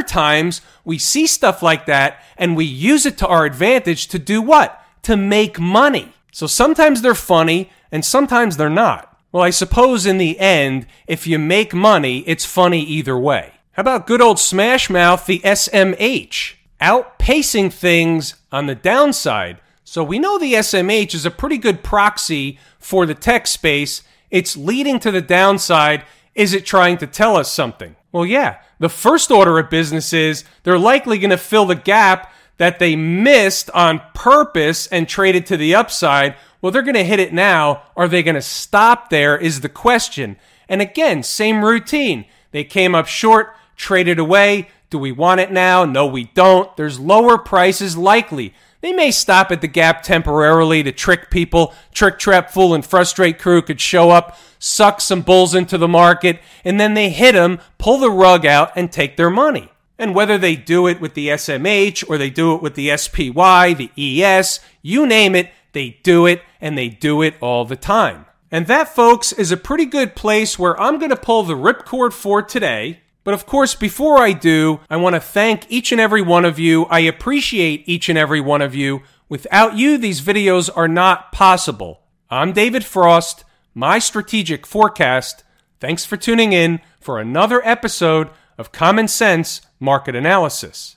times 0.00 0.62
we 0.82 0.96
see 0.96 1.26
stuff 1.26 1.62
like 1.62 1.84
that 1.84 2.24
and 2.38 2.56
we 2.56 2.64
use 2.64 3.04
it 3.04 3.18
to 3.18 3.26
our 3.26 3.44
advantage 3.44 4.08
to 4.08 4.18
do 4.18 4.40
what? 4.40 4.82
To 5.02 5.14
make 5.18 5.60
money. 5.60 6.14
So 6.32 6.46
sometimes 6.46 7.02
they're 7.02 7.14
funny 7.14 7.70
and 7.90 8.02
sometimes 8.02 8.56
they're 8.56 8.70
not. 8.70 9.14
Well, 9.30 9.42
I 9.42 9.50
suppose 9.50 10.06
in 10.06 10.16
the 10.16 10.40
end, 10.40 10.86
if 11.06 11.26
you 11.26 11.38
make 11.38 11.74
money, 11.74 12.20
it's 12.20 12.46
funny 12.46 12.80
either 12.80 13.18
way. 13.18 13.52
How 13.72 13.80
about 13.80 14.06
good 14.06 14.20
old 14.20 14.38
Smash 14.38 14.90
Mouth, 14.90 15.26
the 15.26 15.40
SMH? 15.40 16.54
Outpacing 16.80 17.72
things 17.72 18.34
on 18.50 18.66
the 18.66 18.74
downside. 18.74 19.58
So 19.84 20.04
we 20.04 20.18
know 20.18 20.38
the 20.38 20.54
SMH 20.54 21.14
is 21.14 21.26
a 21.26 21.30
pretty 21.30 21.58
good 21.58 21.82
proxy 21.82 22.58
for 22.78 23.06
the 23.06 23.14
tech 23.14 23.46
space. 23.46 24.02
It's 24.30 24.56
leading 24.56 24.98
to 25.00 25.10
the 25.10 25.20
downside. 25.20 26.04
Is 26.34 26.54
it 26.54 26.66
trying 26.66 26.98
to 26.98 27.06
tell 27.06 27.36
us 27.36 27.50
something? 27.50 27.96
Well, 28.10 28.26
yeah. 28.26 28.58
The 28.78 28.88
first 28.88 29.30
order 29.30 29.58
of 29.58 29.70
business 29.70 30.12
is 30.12 30.44
they're 30.64 30.78
likely 30.78 31.18
going 31.18 31.30
to 31.30 31.38
fill 31.38 31.66
the 31.66 31.74
gap 31.74 32.32
that 32.58 32.78
they 32.78 32.96
missed 32.96 33.70
on 33.70 34.02
purpose 34.14 34.86
and 34.88 35.08
traded 35.08 35.46
to 35.46 35.56
the 35.56 35.74
upside 35.74 36.34
well, 36.62 36.70
they're 36.70 36.82
going 36.82 36.94
to 36.94 37.04
hit 37.04 37.18
it 37.18 37.32
now. 37.34 37.82
Are 37.96 38.06
they 38.06 38.22
going 38.22 38.36
to 38.36 38.40
stop 38.40 39.10
there? 39.10 39.36
Is 39.36 39.60
the 39.60 39.68
question. 39.68 40.36
And 40.68 40.80
again, 40.80 41.24
same 41.24 41.64
routine. 41.64 42.24
They 42.52 42.62
came 42.62 42.94
up 42.94 43.08
short, 43.08 43.54
traded 43.76 44.18
away. 44.18 44.68
Do 44.90 44.98
we 44.98 45.12
want 45.12 45.40
it 45.40 45.50
now? 45.50 45.84
No, 45.84 46.06
we 46.06 46.24
don't. 46.34 46.74
There's 46.76 47.00
lower 47.00 47.38
prices 47.38 47.96
likely. 47.96 48.54
They 48.82 48.92
may 48.92 49.10
stop 49.10 49.52
at 49.52 49.60
the 49.60 49.68
gap 49.68 50.02
temporarily 50.02 50.82
to 50.82 50.92
trick 50.92 51.30
people. 51.30 51.72
Trick, 51.92 52.18
trap, 52.18 52.50
fool, 52.50 52.74
and 52.74 52.84
frustrate 52.84 53.38
crew 53.38 53.62
could 53.62 53.80
show 53.80 54.10
up, 54.10 54.36
suck 54.58 55.00
some 55.00 55.22
bulls 55.22 55.54
into 55.54 55.78
the 55.78 55.88
market, 55.88 56.40
and 56.64 56.80
then 56.80 56.94
they 56.94 57.10
hit 57.10 57.32
them, 57.32 57.60
pull 57.78 57.98
the 57.98 58.10
rug 58.10 58.44
out, 58.44 58.72
and 58.74 58.90
take 58.90 59.16
their 59.16 59.30
money. 59.30 59.70
And 59.98 60.16
whether 60.16 60.36
they 60.36 60.56
do 60.56 60.88
it 60.88 61.00
with 61.00 61.14
the 61.14 61.28
SMH 61.28 62.04
or 62.08 62.18
they 62.18 62.28
do 62.28 62.56
it 62.56 62.62
with 62.62 62.74
the 62.74 62.96
SPY, 62.96 63.74
the 63.74 63.90
ES, 63.96 64.58
you 64.82 65.06
name 65.06 65.36
it, 65.36 65.50
they 65.72 66.00
do 66.02 66.26
it 66.26 66.42
and 66.60 66.76
they 66.76 66.88
do 66.88 67.22
it 67.22 67.34
all 67.40 67.64
the 67.64 67.76
time. 67.76 68.26
And 68.50 68.66
that, 68.66 68.94
folks, 68.94 69.32
is 69.32 69.52
a 69.52 69.56
pretty 69.56 69.86
good 69.86 70.16
place 70.16 70.58
where 70.58 70.78
I'm 70.80 70.98
going 70.98 71.10
to 71.10 71.16
pull 71.16 71.44
the 71.44 71.54
ripcord 71.54 72.12
for 72.12 72.42
today. 72.42 73.01
But 73.24 73.34
of 73.34 73.46
course, 73.46 73.74
before 73.74 74.18
I 74.18 74.32
do, 74.32 74.80
I 74.90 74.96
want 74.96 75.14
to 75.14 75.20
thank 75.20 75.70
each 75.70 75.92
and 75.92 76.00
every 76.00 76.22
one 76.22 76.44
of 76.44 76.58
you. 76.58 76.86
I 76.86 77.00
appreciate 77.00 77.84
each 77.86 78.08
and 78.08 78.18
every 78.18 78.40
one 78.40 78.62
of 78.62 78.74
you. 78.74 79.02
Without 79.28 79.76
you, 79.76 79.96
these 79.96 80.20
videos 80.20 80.68
are 80.74 80.88
not 80.88 81.32
possible. 81.32 82.02
I'm 82.30 82.52
David 82.52 82.84
Frost, 82.84 83.44
my 83.74 83.98
strategic 83.98 84.66
forecast. 84.66 85.44
Thanks 85.80 86.04
for 86.04 86.16
tuning 86.16 86.52
in 86.52 86.80
for 87.00 87.18
another 87.18 87.64
episode 87.66 88.30
of 88.58 88.72
Common 88.72 89.08
Sense 89.08 89.62
Market 89.78 90.14
Analysis. 90.14 90.96